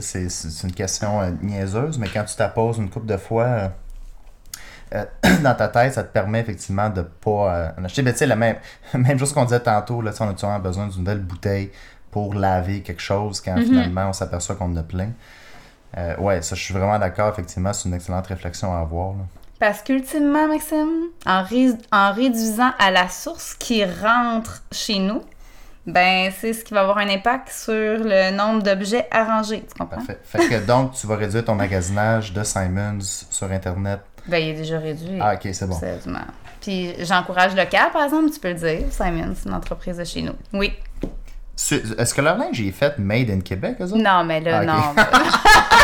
C'est, 0.00 0.26
une 0.64 0.72
question 0.72 1.20
euh, 1.20 1.30
niaiseuse, 1.40 1.98
mais 1.98 2.08
quand 2.08 2.24
tu 2.24 2.34
t'apposes 2.34 2.78
une 2.78 2.90
couple 2.90 3.06
de 3.06 3.16
fois 3.16 3.70
euh, 4.94 5.04
dans 5.42 5.54
ta 5.54 5.68
tête, 5.68 5.94
ça 5.94 6.04
te 6.04 6.12
permet 6.12 6.40
effectivement 6.40 6.88
de 6.88 7.02
pas 7.02 7.54
euh, 7.54 7.68
en 7.78 7.84
acheter. 7.84 8.02
Ben, 8.02 8.12
tu 8.12 8.18
sais, 8.18 8.26
la 8.26 8.36
même, 8.36 8.56
même 8.94 9.18
chose 9.18 9.32
qu'on 9.32 9.44
disait 9.44 9.60
tantôt, 9.60 10.00
là, 10.00 10.12
on 10.20 10.28
a 10.28 10.32
toujours 10.34 10.58
besoin 10.58 10.86
d'une 10.86 11.00
nouvelle 11.00 11.20
bouteille 11.20 11.70
pour 12.10 12.34
laver 12.34 12.80
quelque 12.82 13.02
chose 13.02 13.40
quand 13.40 13.56
mm-hmm. 13.56 13.64
finalement 13.64 14.08
on 14.08 14.12
s'aperçoit 14.12 14.54
qu'on 14.54 14.72
en 14.72 14.76
a 14.76 14.82
plein. 14.82 15.10
Euh, 15.96 16.16
ouais, 16.18 16.42
ça, 16.42 16.54
je 16.54 16.62
suis 16.62 16.74
vraiment 16.74 16.98
d'accord, 16.98 17.32
effectivement, 17.32 17.72
c'est 17.72 17.88
une 17.88 17.94
excellente 17.94 18.26
réflexion 18.26 18.74
à 18.74 18.80
avoir. 18.80 19.14
Parce 19.60 19.82
qu'ultimement, 19.82 20.48
Maxime, 20.48 21.08
en, 21.26 21.44
en 21.92 22.12
réduisant 22.12 22.72
à 22.78 22.90
la 22.90 23.08
source 23.08 23.54
qui 23.54 23.84
rentre 23.84 24.62
chez 24.72 24.98
nous, 24.98 25.22
ben 25.86 26.32
c'est 26.38 26.52
ce 26.52 26.64
qui 26.64 26.72
va 26.72 26.80
avoir 26.80 26.98
un 26.98 27.08
impact 27.08 27.50
sur 27.50 27.72
le 27.72 28.34
nombre 28.34 28.62
d'objets 28.62 29.06
arrangés, 29.10 29.64
tu 29.68 29.78
comprends? 29.78 29.96
Parfait. 29.96 30.18
Fait 30.24 30.48
que 30.48 30.66
donc, 30.66 30.92
tu 30.94 31.06
vas 31.06 31.16
réduire 31.16 31.44
ton 31.44 31.54
magasinage 31.54 32.32
de 32.32 32.42
Simons 32.42 33.00
sur 33.00 33.50
Internet 33.50 34.00
ben, 34.26 34.38
il 34.38 34.50
est 34.50 34.54
déjà 34.54 34.78
réduit. 34.78 35.18
Ah, 35.20 35.34
ok, 35.34 35.48
c'est 35.52 35.66
bon. 35.66 35.78
Puis 36.60 36.94
j'encourage 37.00 37.54
le 37.54 37.64
cas, 37.66 37.90
par 37.92 38.04
exemple, 38.04 38.30
tu 38.30 38.40
peux 38.40 38.48
le 38.48 38.54
dire. 38.54 38.80
Simon, 38.90 39.34
c'est 39.36 39.48
une 39.48 39.54
entreprise 39.54 39.98
de 39.98 40.04
chez 40.04 40.22
nous. 40.22 40.34
Oui. 40.52 40.72
Est-ce 41.56 42.14
que 42.14 42.20
leur 42.20 42.36
linge 42.36 42.60
est 42.60 42.72
fait 42.72 42.98
made 42.98 43.30
in 43.30 43.40
Québec, 43.40 43.76
eux 43.80 43.84
autres? 43.84 43.96
Non, 43.96 44.24
mais 44.24 44.40
là, 44.40 44.60
ah, 44.60 44.64
non. 44.64 44.94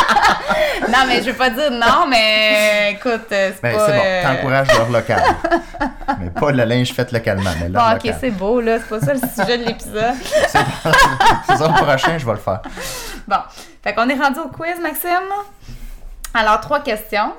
non, 0.89 0.99
mais 1.07 1.21
je 1.21 1.29
veux 1.29 1.37
pas 1.37 1.49
dire 1.49 1.71
non, 1.71 2.07
mais 2.09 2.93
écoute, 2.93 3.27
euh, 3.31 3.51
c'est 3.53 3.61
ben, 3.61 3.77
pas... 3.77 3.85
c'est 3.85 3.93
bon, 3.93 4.03
euh, 4.03 4.23
t'encourages 4.23 4.77
leur 4.77 4.89
local. 4.89 5.23
mais 6.19 6.29
pas 6.29 6.51
le 6.51 6.63
linge 6.63 6.93
fait 6.93 7.11
localement, 7.11 7.51
mais 7.59 7.69
leur 7.69 7.89
Bon, 7.89 7.95
ok, 7.95 8.15
c'est 8.19 8.31
beau, 8.31 8.59
là. 8.59 8.79
C'est 8.79 8.89
pas 8.89 8.99
ça 8.99 9.13
le 9.13 9.19
sujet 9.19 9.57
de 9.57 9.65
l'épisode. 9.65 10.15
c'est 10.21 11.57
ça, 11.57 11.67
le 11.67 11.83
prochain, 11.85 12.17
je 12.17 12.25
vais 12.25 12.33
le 12.33 12.37
faire. 12.37 12.61
Bon, 13.27 13.37
fait 13.83 13.93
qu'on 13.93 14.09
est 14.09 14.19
rendu 14.19 14.39
au 14.39 14.49
quiz, 14.49 14.79
Maxime. 14.81 15.29
Alors, 16.33 16.59
trois 16.59 16.81
questions. 16.81 17.33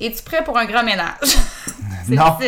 Es-tu 0.00 0.22
prêt 0.22 0.44
pour 0.44 0.58
un 0.58 0.64
grand 0.64 0.82
ménage? 0.82 1.36
non. 2.08 2.24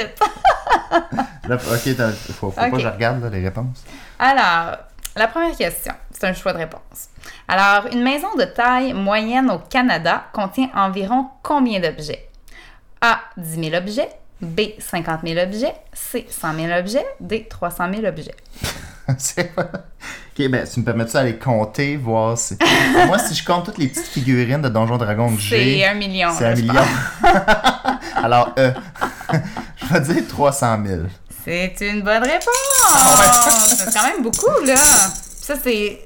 ok, 1.50 1.86
il 1.86 1.94
faut, 2.34 2.50
faut 2.50 2.50
pas 2.50 2.70
que 2.70 2.78
je 2.78 2.88
regarde 2.88 3.24
les 3.32 3.42
réponses. 3.42 3.84
Alors, 4.18 4.76
la 5.16 5.28
première 5.28 5.56
question, 5.56 5.94
c'est 6.10 6.26
un 6.26 6.34
choix 6.34 6.52
de 6.52 6.58
réponse. 6.58 7.08
Alors, 7.48 7.86
une 7.92 8.02
maison 8.02 8.34
de 8.36 8.44
taille 8.44 8.92
moyenne 8.92 9.50
au 9.50 9.58
Canada 9.58 10.24
contient 10.32 10.70
environ 10.74 11.28
combien 11.42 11.80
d'objets? 11.80 12.28
A. 13.00 13.20
10 13.36 13.70
000 13.70 13.76
objets. 13.76 14.10
B. 14.40 14.60
50 14.78 15.20
000 15.26 15.40
objets. 15.40 15.74
C. 15.92 16.26
100 16.28 16.54
000 16.54 16.78
objets. 16.78 17.06
D. 17.20 17.46
300 17.48 17.84
000 17.94 18.06
objets. 18.06 18.34
ok, 19.08 20.48
ben, 20.48 20.66
tu 20.66 20.80
me 20.80 20.84
permets-tu 20.84 21.12
d'aller 21.12 21.36
compter, 21.36 21.96
voir 21.96 22.36
si. 22.36 22.56
Moi, 23.06 23.18
si 23.18 23.34
je 23.34 23.44
compte 23.44 23.64
toutes 23.64 23.78
les 23.78 23.88
petites 23.88 24.06
figurines 24.06 24.62
de 24.62 24.68
Donjon 24.68 24.98
Dragon 24.98 25.34
que 25.34 25.40
j'ai. 25.40 25.78
C'est 25.78 25.86
un 25.86 25.94
million. 25.94 26.30
C'est 26.36 26.46
un 26.46 26.54
million. 26.54 26.84
Alors, 28.16 28.54
euh, 28.58 28.70
je 29.76 29.94
vais 29.94 30.00
dire 30.00 30.28
300 30.28 30.78
000. 30.86 31.00
C'est 31.44 31.76
une 31.80 32.02
bonne 32.02 32.22
réponse! 32.22 32.92
Ah 32.92 33.24
c'est 33.66 33.94
quand 33.94 34.06
même 34.06 34.22
beaucoup, 34.22 34.64
là. 34.66 34.76
Ça, 34.76 35.54
c'est 35.62 36.00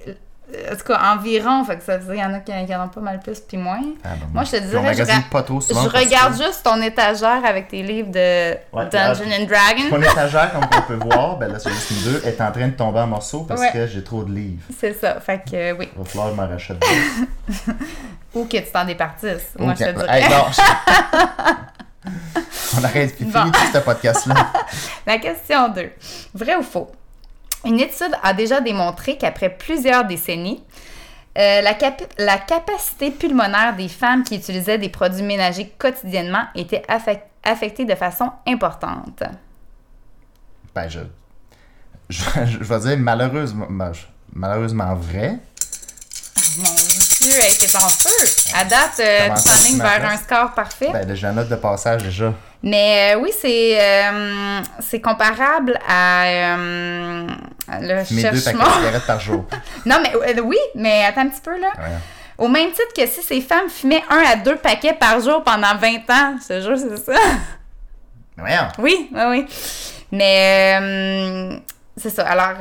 en 0.50 0.76
tout 0.76 0.85
cas, 0.85 1.14
environ, 1.14 1.64
fait 1.64 1.78
que 1.78 1.83
ça 1.83 1.96
veut 1.96 2.05
dire 2.05 2.24
qu'il 2.24 2.55
y 2.55 2.57
en 2.59 2.62
a 2.62 2.64
qui, 2.64 2.74
en 2.74 2.85
ont 2.85 2.88
pas 2.88 3.00
mal 3.00 3.20
plus 3.20 3.40
puis 3.40 3.57
moins. 3.57 3.81
Ah, 4.05 4.09
Moi, 4.33 4.44
je 4.44 4.50
te 4.52 4.57
dirais, 4.59 4.92
je, 4.94 5.05
je 5.05 5.88
regarde 5.88 6.37
juste 6.37 6.62
ton 6.62 6.81
étagère 6.83 7.44
avec 7.44 7.68
tes 7.68 7.83
livres 7.83 8.11
de 8.11 8.55
Dungeon 8.90 9.31
and 9.31 9.46
Dragon. 9.46 9.88
Ton 9.90 10.02
étagère, 10.02 10.52
comme 10.52 10.64
on 10.64 10.83
peut 10.83 11.09
voir, 11.09 11.38
ben 11.38 11.52
là, 11.52 11.59
sur 11.59 11.70
le 11.70 12.20
2, 12.20 12.26
est 12.26 12.40
en 12.40 12.52
train 12.52 12.68
de 12.68 12.74
tomber 12.74 13.00
en 13.00 13.07
morceaux 13.07 13.44
parce 13.44 13.66
que 13.70 13.87
j'ai 13.87 14.05
trop 14.05 14.24
de 14.24 14.33
livres. 14.33 14.62
C'est 14.78 14.94
ça, 14.94 15.20
fait 15.20 15.38
que 15.38 15.55
euh, 15.55 15.74
oui. 15.78 15.88
Il 15.94 15.98
va 15.98 16.05
falloir 16.05 16.28
que 16.28 16.37
je 16.37 16.40
m'en 16.40 16.48
rachète 16.48 16.85
Ou 18.35 18.44
que 18.46 18.57
tu 18.57 18.72
t'en 18.72 18.85
départisses. 18.85 19.55
Moi, 19.59 19.74
je 19.78 19.85
te 19.85 19.90
dirais. 19.90 20.24
on 22.78 22.85
arrête, 22.85 23.14
puis 23.14 23.26
bon. 23.26 23.52
ce 23.72 23.78
podcast-là. 23.78 24.35
La 25.07 25.18
question 25.18 25.68
2. 25.68 25.90
Vrai 26.35 26.57
ou 26.57 26.62
faux? 26.62 26.90
Une 27.64 27.81
étude 27.81 28.14
a 28.22 28.35
déjà 28.35 28.61
démontré 28.61 29.16
qu'après 29.16 29.51
plusieurs 29.51 30.05
décennies, 30.05 30.62
euh, 31.38 31.62
la, 31.62 31.77
la, 32.18 32.38
capacité 32.38 33.11
pulmonaire 33.11 33.75
des 33.75 33.88
femmes 33.88 34.22
qui 34.22 34.37
utilisaient 34.37 34.77
des 34.77 34.90
produits 34.90 35.22
ménagers 35.22 35.72
quotidiennement 35.79 36.44
était 36.55 36.83
affectée 37.42 37.87
de 37.87 37.94
façon 37.94 38.31
importante. 38.46 39.22
Ben, 40.75 40.88
je, 40.88 41.01
je, 42.11 42.22
je 42.46 42.59
vais 42.59 42.81
dire 42.81 42.98
malheureusement, 42.98 43.66
malheureusement 44.35 44.94
vrai. 44.94 45.38
Mon 46.59 47.02
C'est 47.31 47.77
en 47.77 47.89
feu. 47.89 48.55
À 48.55 48.65
date, 48.65 49.01
euh, 49.01 49.29
tu 49.35 49.77
vers 49.79 50.05
un 50.05 50.17
score 50.17 50.53
parfait. 50.53 50.91
Ben, 50.93 51.15
j'ai 51.15 51.27
un 51.27 51.33
note 51.33 51.49
de 51.49 51.57
passage 51.57 52.03
déjà. 52.03 52.33
Mais 52.63 53.15
euh, 53.15 53.21
oui, 53.21 53.31
c'est 53.41 53.81
euh, 53.81 54.61
c'est 54.81 55.01
comparable 55.01 55.79
à 55.89 56.25
euh, 56.25 57.27
le 57.81 58.05
Fumer 58.05 58.23
deux 58.23 58.41
paquets 58.41 58.59
de 58.59 58.73
cigarettes 58.73 59.07
par 59.07 59.21
jour. 59.21 59.45
non, 59.87 59.97
mais 60.03 60.41
oui, 60.41 60.59
mais 60.77 61.05
attends 61.05 61.23
un 61.23 61.29
petit 61.29 61.41
peu 61.41 61.59
là. 61.61 61.73
Au 62.39 62.49
même 62.49 62.71
titre 62.71 62.93
que 62.97 63.07
si 63.07 63.23
ces 63.23 63.41
femmes 63.41 63.69
fumaient 63.69 64.03
un 64.09 64.23
à 64.33 64.37
deux 64.37 64.57
paquets 64.57 64.95
par 64.95 65.21
jour 65.21 65.43
pendant 65.43 65.77
20 65.77 66.11
ans, 66.11 66.37
ce 66.47 66.61
jour 66.61 66.77
c'est 66.77 67.05
ça. 67.05 67.19
Oui, 68.39 69.11
oui, 69.13 69.23
oui. 69.29 69.47
Mais 70.13 71.61
c'est 71.96 72.11
ça. 72.11 72.26
Alors, 72.26 72.57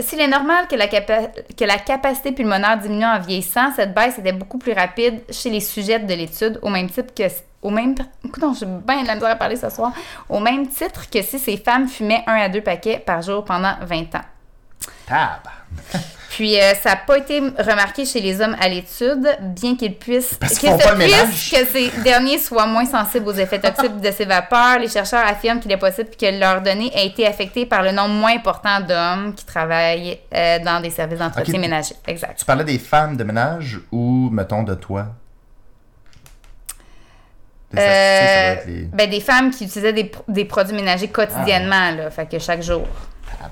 s'il 0.00 0.20
est 0.20 0.28
normal 0.28 0.68
que 0.68 0.76
la, 0.76 1.78
capacité 1.78 2.32
pulmonaire 2.32 2.78
diminue 2.78 3.06
en 3.06 3.18
vieillissant, 3.18 3.72
cette 3.74 3.94
baisse 3.94 4.18
était 4.18 4.32
beaucoup 4.32 4.58
plus 4.58 4.72
rapide 4.72 5.22
chez 5.30 5.50
les 5.50 5.60
sujets 5.60 5.98
de 5.98 6.12
l'étude, 6.12 6.58
au 6.62 6.68
même 6.68 6.90
que 6.90 7.22
au 7.62 7.70
même 7.70 7.94
j'ai 8.58 8.66
bien 8.66 9.02
de 9.02 9.06
la 9.06 9.14
misère 9.14 9.30
à 9.30 9.36
parler 9.36 9.56
ce 9.56 9.70
soir, 9.70 9.92
au 10.28 10.40
même 10.40 10.68
titre 10.68 11.08
que 11.10 11.22
si 11.22 11.38
ces 11.38 11.56
femmes 11.56 11.88
fumaient 11.88 12.24
un 12.26 12.34
à 12.34 12.48
deux 12.48 12.62
paquets 12.62 12.98
par 12.98 13.22
jour 13.22 13.44
pendant 13.44 13.74
20 13.82 14.14
ans. 14.14 14.24
Tab. 15.06 16.10
Puis 16.40 16.58
euh, 16.58 16.72
ça 16.82 16.90
n'a 16.92 16.96
pas 16.96 17.18
été 17.18 17.38
remarqué 17.38 18.06
chez 18.06 18.18
les 18.22 18.40
hommes 18.40 18.56
à 18.58 18.66
l'étude, 18.66 19.28
bien 19.40 19.76
qu'ils 19.76 19.94
puissent 19.94 20.32
Parce 20.40 20.58
qu'ils 20.58 20.70
font 20.70 20.78
ce 20.78 20.84
pas 20.84 20.92
le 20.94 20.98
puisse 21.00 21.14
ménage. 21.14 21.50
que 21.50 21.66
ces 21.66 21.90
derniers 22.02 22.38
soient 22.38 22.64
moins 22.64 22.86
sensibles 22.86 23.28
aux 23.28 23.34
effets 23.34 23.58
toxiques 23.60 24.00
de 24.00 24.10
ces 24.10 24.24
vapeurs. 24.24 24.78
Les 24.78 24.88
chercheurs 24.88 25.22
affirment 25.26 25.60
qu'il 25.60 25.70
est 25.70 25.76
possible 25.76 26.08
que 26.18 26.38
leurs 26.40 26.62
données 26.62 26.90
aient 26.94 27.08
été 27.08 27.26
affectées 27.26 27.66
par 27.66 27.82
le 27.82 27.92
nombre 27.92 28.14
moins 28.14 28.34
important 28.34 28.80
d'hommes 28.80 29.34
qui 29.34 29.44
travaillent 29.44 30.18
euh, 30.34 30.58
dans 30.60 30.80
des 30.80 30.88
services 30.88 31.18
d'entretien 31.18 31.52
Ok. 31.52 31.60
ménager. 31.60 31.94
Exact. 32.06 32.38
Tu 32.38 32.44
parlais 32.46 32.64
des 32.64 32.78
femmes 32.78 33.18
de 33.18 33.24
ménage 33.24 33.78
ou, 33.92 34.30
mettons, 34.32 34.62
de 34.62 34.72
toi? 34.72 35.08
Des 37.70 37.80
Euh, 37.82 38.54
les- 38.66 38.82
ben, 38.84 39.10
des 39.10 39.20
femmes 39.20 39.50
qui 39.50 39.64
utilisaient 39.64 39.92
des, 39.92 40.04
pro- 40.04 40.24
des 40.26 40.46
produits 40.46 40.74
ménagers 40.74 41.08
quotidiennement, 41.08 41.90
là, 41.90 42.10
fait 42.10 42.24
que 42.24 42.38
chaque 42.38 42.62
jour. 42.62 42.86
Ah. 43.42 43.50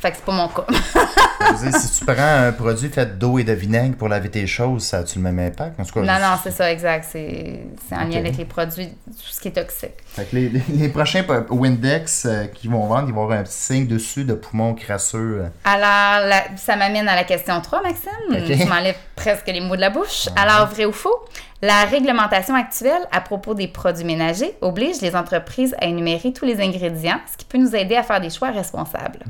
Fait 0.00 0.12
que 0.12 0.16
c'est 0.18 0.24
pas 0.24 0.30
mon 0.32 0.46
cas. 0.46 0.62
Je 1.40 1.70
dire, 1.70 1.76
si 1.80 1.98
tu 1.98 2.04
prends 2.04 2.14
un 2.18 2.52
produit 2.52 2.88
fait 2.88 3.18
d'eau 3.18 3.38
et 3.38 3.44
de 3.44 3.52
vinaigre 3.52 3.96
pour 3.96 4.08
laver 4.08 4.28
tes 4.30 4.46
choses, 4.46 4.84
ça 4.84 4.98
a-tu 4.98 5.18
le 5.18 5.24
même 5.24 5.38
impact? 5.38 5.78
En 5.80 5.84
tout 5.84 5.92
cas, 5.94 6.00
non, 6.00 6.14
je- 6.14 6.20
non, 6.20 6.38
c'est 6.42 6.50
ça, 6.50 6.70
exact. 6.72 7.06
C'est 7.10 7.60
en 7.92 8.04
lien 8.04 8.18
avec 8.18 8.36
les 8.36 8.44
produits, 8.44 8.88
tout 9.06 9.12
ce 9.30 9.40
qui 9.40 9.48
est 9.48 9.52
toxique. 9.52 9.92
Fait 10.06 10.24
que 10.24 10.36
les, 10.36 10.48
les- 10.48 10.62
les 10.68 10.88
prochains 10.88 11.24
Windex 11.50 12.26
euh, 12.26 12.44
qu'ils 12.46 12.70
vont 12.70 12.86
vendre, 12.86 13.08
ils 13.08 13.14
vont 13.14 13.22
avoir 13.22 13.38
un 13.38 13.42
petit 13.44 13.52
signe 13.52 13.86
dessus 13.86 14.24
de 14.24 14.34
poumon 14.34 14.74
crasseux. 14.74 15.42
euh. 15.44 15.48
Alors, 15.64 16.26
la- 16.28 16.56
ça 16.56 16.76
m'amène 16.76 17.08
à 17.08 17.14
la 17.16 17.24
question 17.24 17.60
3, 17.60 17.82
Maxime. 17.82 18.10
Ok. 18.30 18.56
Tu 18.58 18.64
m'enlèves 18.66 18.96
presque 19.16 19.46
les 19.46 19.60
mots 19.60 19.76
de 19.76 19.80
la 19.80 19.90
bouche. 19.90 20.28
Alors, 20.36 20.66
vrai 20.68 20.84
ou 20.84 20.92
faux, 20.92 21.14
la 21.62 21.84
réglementation 21.84 22.54
actuelle 22.54 23.02
à 23.12 23.20
propos 23.20 23.54
des 23.54 23.66
produits 23.68 24.04
ménagers 24.04 24.54
oblige 24.60 25.00
les 25.00 25.16
entreprises 25.16 25.74
à 25.80 25.86
énumérer 25.86 26.32
tous 26.32 26.44
les 26.44 26.60
ingrédients, 26.60 27.18
ce 27.30 27.36
qui 27.36 27.44
peut 27.44 27.58
nous 27.58 27.74
aider 27.74 27.96
à 27.96 28.02
faire 28.02 28.20
des 28.20 28.30
choix 28.30 28.50
responsables. 28.50 29.20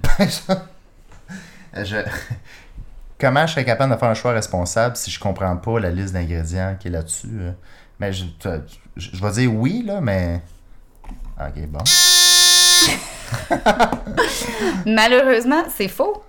Euh, 1.76 1.84
je- 1.84 1.96
Comment 3.20 3.46
je 3.48 3.52
serais 3.52 3.64
capable 3.64 3.92
de 3.92 3.98
faire 3.98 4.08
un 4.10 4.14
choix 4.14 4.30
responsable 4.32 4.96
si 4.96 5.10
je 5.10 5.18
comprends 5.18 5.56
pas 5.56 5.80
la 5.80 5.90
liste 5.90 6.14
d'ingrédients 6.14 6.76
qui 6.78 6.86
est 6.86 6.90
là-dessus? 6.92 7.26
euh? 7.40 7.50
Mais 7.98 8.12
je, 8.12 8.24
je, 8.96 9.08
je 9.12 9.20
vais 9.24 9.30
dire 9.32 9.52
oui, 9.52 9.82
là, 9.84 10.00
mais. 10.00 10.40
Ok, 11.40 11.66
bon. 11.66 11.80
Malheureusement, 14.86 15.64
c'est 15.74 15.88
faux. 15.88 16.22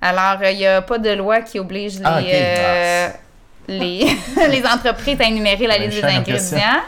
Alors, 0.00 0.42
il 0.44 0.56
n'y 0.58 0.66
a 0.66 0.82
pas 0.82 0.98
de 0.98 1.10
loi 1.10 1.40
qui 1.40 1.58
oblige 1.58 1.98
les, 1.98 2.04
Ah, 2.04 2.18
ok. 2.20 2.26
euh, 2.30 3.08
les, 3.68 4.06
les 4.50 4.66
entreprises 4.66 5.20
à 5.20 5.24
énumérer 5.24 5.66
la 5.66 5.78
liste 5.78 5.96
des 6.02 6.04
ingrédients. 6.04 6.82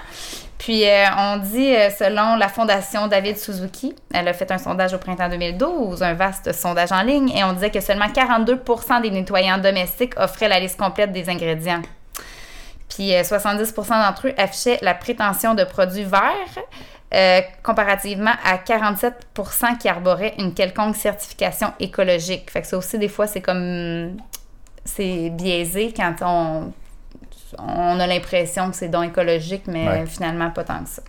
Puis, 0.59 0.89
euh, 0.89 1.05
on 1.19 1.37
dit, 1.39 1.75
euh, 1.75 1.91
selon 1.91 2.37
la 2.37 2.49
Fondation 2.49 3.09
David 3.09 3.37
Suzuki, 3.37 3.95
elle 4.13 4.27
a 4.27 4.33
fait 4.33 4.51
un 4.51 4.59
sondage 4.59 4.95
au 4.95 4.99
printemps 4.99 5.29
2012, 5.29 6.03
un 6.03 6.15
vaste 6.15 6.53
sondage 6.53 6.93
en 6.93 7.03
ligne, 7.03 7.29
et 7.31 7.45
on 7.45 7.53
disait 7.53 7.71
que 7.71 7.81
seulement 7.81 8.09
42% 8.09 9.03
des 9.03 9.11
nettoyants 9.11 9.59
domestiques 9.59 10.15
offraient 10.19 10.49
la 10.49 10.59
liste 10.59 10.79
complète 10.79 11.13
des 11.13 11.29
ingrédients. 11.29 11.83
Puis, 12.89 13.15
euh, 13.15 13.23
70% 13.23 14.03
d'entre 14.03 14.29
eux 14.29 14.35
affichaient 14.39 14.79
la 14.81 14.95
prétention 14.95 15.55
de 15.55 15.65
produits 15.65 16.05
verts, 16.05 16.65
euh, 17.15 17.41
comparativement 17.63 18.33
à 18.45 18.57
47% 18.57 19.77
qui 19.77 19.89
arboraient 19.89 20.35
une 20.39 20.55
quelconque 20.55 20.97
certification 20.97 21.73
écologique. 21.79 22.51
Fait 22.51 22.63
que 22.63 22.67
ça 22.67 22.79
aussi, 22.79 22.99
des 22.99 23.09
fois, 23.09 23.27
c'est 23.27 23.43
comme... 23.43 24.17
C'est 24.85 25.31
biaisé 25.31 25.93
quand 25.97 26.15
on, 26.21 26.73
on 27.59 27.99
a 28.01 28.07
l'impression 28.07 28.71
que 28.71 28.77
c'est 28.77 28.89
donc 28.89 29.07
écologique, 29.11 29.65
mais 29.67 29.87
Ouais. 29.89 30.07
finalement, 30.07 30.51
pas 30.51 30.65
tant 30.65 30.83
que 30.83 30.89
ça. 30.89 31.03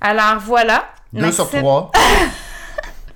Alors, 0.00 0.38
voilà. 0.40 0.84
Deux 1.12 1.32
sur 1.32 1.48
trois. 1.50 1.90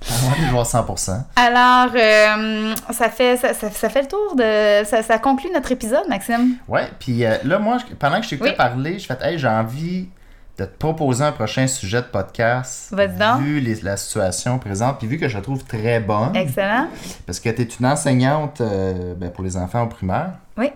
Je 0.01 0.43
vais 0.43 0.49
avoir 0.49 0.65
100%. 0.65 1.25
Alors, 1.37 1.93
euh, 1.95 2.75
ça, 2.93 3.11
fait, 3.11 3.37
ça, 3.37 3.53
ça- 3.53 3.71
ça 3.71 3.89
fait 3.91 4.03
le 4.03 4.09
tour 4.09 4.37
de... 4.37 4.85
Ça, 4.85 5.03
ça 5.03 5.19
conclut 5.19 5.51
notre 5.53 5.73
épisode, 5.73 6.09
Maxime. 6.09 6.55
Ouais, 6.69 6.89
puis 7.01 7.25
euh, 7.25 7.37
là, 7.45 7.59
moi, 7.59 7.79
je- 7.79 7.95
pendant 7.97 8.19
que 8.19 8.25
je 8.25 8.31
t'écoutais 8.31 8.51
Oui. 8.51 8.57
parler, 8.57 8.99
je 9.01 9.07
fais, 9.07 9.19
hey, 9.21 9.39
j'ai 9.39 9.49
envie 9.49 10.09
de 10.57 10.65
te 10.65 10.71
proposer 10.79 11.25
un 11.25 11.33
prochain 11.33 11.67
sujet 11.67 11.99
de 12.01 12.07
podcast. 12.07 12.89
Vas-y. 12.93 13.43
Vu 13.43 13.61
les- 13.61 13.81
la 13.83 13.97
situation 13.97 14.59
présente, 14.61 14.99
puis 14.99 15.09
vu 15.09 15.19
que 15.19 15.29
je 15.29 15.37
la 15.37 15.43
trouve 15.43 15.65
très 15.65 15.99
bonne. 16.01 16.35
Excellent. 16.37 16.87
Parce 17.27 17.41
que 17.41 17.49
tu 17.51 17.63
es 17.63 17.69
une 17.81 17.87
enseignante 17.87 18.61
euh, 18.61 19.15
ben, 19.17 19.31
pour 19.31 19.43
les 19.45 19.57
enfants 19.57 19.83
au 19.83 19.89
primaire. 19.89 20.31
Oui. 20.57 20.71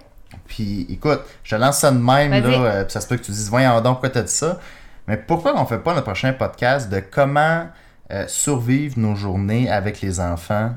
Puis 0.46 0.86
écoute, 0.90 1.20
je 1.44 1.54
te 1.56 1.60
lance 1.60 1.78
ça 1.78 1.90
de 1.90 1.98
même, 1.98 2.30
là, 2.32 2.38
euh, 2.48 2.84
puis 2.84 2.92
ça 2.92 3.00
se 3.00 3.06
peut 3.06 3.16
que 3.16 3.22
tu 3.22 3.32
dises, 3.32 3.48
voyons 3.50 3.74
donc, 3.80 3.94
pourquoi 3.94 4.10
t'as 4.10 4.22
dit 4.22 4.32
ça? 4.32 4.58
Mais 5.08 5.16
pourquoi 5.16 5.60
on 5.60 5.64
fait 5.66 5.78
pas 5.78 5.92
notre 5.94 6.04
prochain 6.06 6.32
podcast 6.32 6.88
de 6.90 7.00
comment 7.00 7.66
euh, 8.12 8.24
survivre 8.28 8.94
nos 8.98 9.14
journées 9.16 9.70
avec 9.70 10.00
les 10.00 10.20
enfants 10.20 10.72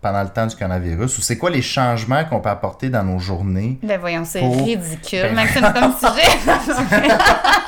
pendant 0.00 0.22
le 0.22 0.28
temps 0.28 0.46
du 0.46 0.54
coronavirus? 0.54 1.18
Ou 1.18 1.22
c'est 1.22 1.38
quoi 1.38 1.50
les 1.50 1.62
changements 1.62 2.24
qu'on 2.24 2.40
peut 2.40 2.50
apporter 2.50 2.88
dans 2.90 3.02
nos 3.02 3.18
journées? 3.18 3.78
Ben 3.82 3.98
voyons, 3.98 4.24
c'est 4.24 4.40
Pour- 4.40 4.64
ridicule, 4.64 5.22
Ben- 5.22 5.34
Maxime, 5.34 5.62
comme 5.72 5.92
sujet. 5.98 6.28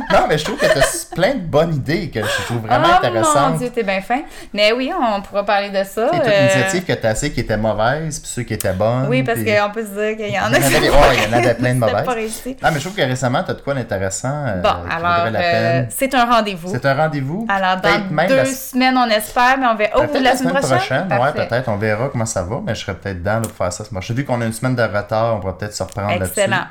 Non, 0.12 0.26
mais 0.28 0.38
je 0.38 0.44
trouve 0.44 0.58
que 0.58 0.66
t'as 0.66 0.80
plein 1.14 1.34
de 1.34 1.40
bonnes 1.40 1.74
idées 1.74 2.10
que 2.10 2.20
je 2.20 2.42
trouve 2.46 2.58
vraiment 2.66 2.86
oh 2.86 2.90
mon 2.90 3.08
intéressantes. 3.08 3.58
Dieu, 3.58 3.70
t'es 3.70 3.82
bien 3.82 4.00
fin. 4.00 4.22
Mais 4.52 4.72
oui, 4.72 4.90
on 4.98 5.20
pourra 5.22 5.44
parler 5.44 5.70
de 5.70 5.84
ça. 5.84 6.08
C'est 6.12 6.18
toute 6.18 6.26
euh, 6.28 6.40
l'initiative 6.40 6.84
que 6.84 6.92
t'as 6.94 7.10
assez 7.10 7.32
qui 7.32 7.40
était 7.40 7.56
mauvaise, 7.56 8.18
puis 8.18 8.28
ceux 8.30 8.42
qui 8.42 8.54
étaient 8.54 8.72
bonnes. 8.72 9.06
Oui, 9.08 9.22
parce 9.22 9.40
puis- 9.40 9.52
qu'on 9.54 9.70
peut 9.70 9.84
se 9.84 9.90
dire 9.90 10.16
qu'il 10.16 10.34
y 10.34 10.38
en 10.38 10.48
Il 10.50 10.54
a 10.56 10.58
y 10.58 10.62
en 10.62 10.66
avait 10.76 10.90
ouais, 10.90 10.96
il 11.16 11.30
y 11.30 11.34
en 11.34 11.38
avait 11.38 11.54
plein 11.54 11.74
de 11.74 11.78
mauvaises. 11.80 12.04
pas 12.06 12.12
réussi. 12.12 12.56
Ah, 12.62 12.70
mais 12.70 12.78
je 12.78 12.84
trouve 12.84 12.96
que 12.96 13.02
récemment, 13.02 13.42
t'as 13.46 13.54
de 13.54 13.60
quoi 13.60 13.74
d'intéressant 13.74 14.44
euh, 14.46 14.60
Bon, 14.60 14.68
alors, 14.90 15.30
la 15.30 15.40
euh, 15.40 15.82
c'est 15.90 16.14
un 16.14 16.24
rendez-vous. 16.24 16.70
C'est 16.72 16.86
un 16.86 16.94
rendez-vous. 16.94 17.46
Alors, 17.48 17.80
dans 17.80 18.04
même 18.10 18.28
deux 18.28 18.36
la- 18.36 18.44
semaines, 18.46 18.96
on 18.96 19.08
espère, 19.08 19.56
mais 19.58 19.66
on 19.66 19.74
verra. 19.74 19.92
Oh, 19.96 20.02
peut-être 20.06 20.22
la 20.22 20.36
semaine 20.36 20.54
prochaine? 20.54 21.02
ouais, 21.10 21.18
Parfait. 21.18 21.46
peut-être. 21.48 21.68
On 21.68 21.76
verra 21.76 22.08
comment 22.10 22.26
ça 22.26 22.42
va, 22.42 22.60
mais 22.64 22.74
je 22.74 22.80
serais 22.80 22.94
peut-être 22.94 23.22
dans 23.22 23.40
pour 23.42 23.52
faire 23.52 23.72
ça. 23.72 23.84
marché. 23.92 24.14
Vu 24.14 24.24
qu'on 24.24 24.40
a 24.40 24.44
une 24.46 24.52
semaine 24.52 24.74
de 24.76 24.82
retard, 24.82 25.36
on 25.36 25.40
pourra 25.40 25.56
peut-être 25.58 25.74
se 25.74 25.82
reprendre 25.82 26.08
là-dessus. 26.10 26.30
Excellent. 26.40 26.64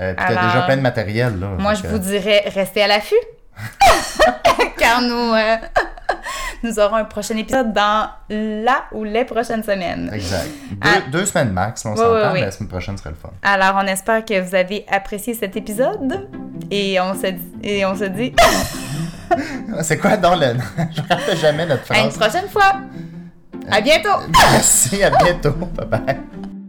Euh, 0.00 0.12
puis 0.14 0.24
t'as 0.28 0.46
déjà 0.46 0.62
plein 0.62 0.76
de 0.76 0.82
matériel, 0.82 1.38
là. 1.38 1.48
Moi, 1.58 1.74
je 1.74 1.84
euh, 1.86 1.90
vous 1.90 1.98
dirais, 1.98 2.42
restez 2.54 2.82
à 2.82 2.86
l'affût. 2.88 3.14
Car 4.78 5.00
nous, 5.02 5.32
euh, 5.34 5.56
nous 6.64 6.78
aurons 6.80 6.96
un 6.96 7.04
prochain 7.04 7.36
épisode 7.36 7.72
dans 7.72 8.08
la 8.28 8.84
ou 8.92 9.04
les 9.04 9.24
prochaines 9.24 9.62
semaines. 9.62 10.10
Exact. 10.12 10.48
Deux, 10.72 10.76
Ah. 10.82 11.00
deux 11.12 11.24
semaines 11.26 11.52
max, 11.52 11.84
on 11.86 11.90
Oui, 11.92 11.96
s'entend, 11.98 12.12
oui, 12.12 12.20
oui. 12.24 12.30
mais 12.34 12.40
la 12.40 12.50
semaine 12.50 12.68
prochaine 12.68 12.98
serait 12.98 13.10
le 13.10 13.16
fun. 13.16 13.30
Alors, 13.42 13.80
on 13.82 13.86
espère 13.86 14.24
que 14.24 14.40
vous 14.40 14.54
avez 14.56 14.84
apprécié 14.90 15.34
cet 15.34 15.56
épisode. 15.56 16.28
Et 16.70 16.98
on 17.00 17.14
se 17.14 17.28
dit, 17.28 17.52
et 17.62 17.84
on 17.86 17.94
se 17.96 18.04
dit 18.04 18.34
C'est 19.82 19.98
quoi 19.98 20.16
donc 20.16 20.40
le. 20.40 20.46
je 20.92 21.00
ne 21.02 21.08
rappelle 21.08 21.36
jamais 21.36 21.66
notre 21.66 21.90
à 21.92 22.00
une 22.00 22.10
phrase. 22.10 22.30
prochaine 22.30 22.48
fois. 22.50 22.72
À 23.70 23.80
bientôt! 23.80 24.18
Merci, 24.52 25.02
à 25.02 25.10
bientôt. 25.10 25.52
Bye 25.52 25.86
bye. 25.86 26.63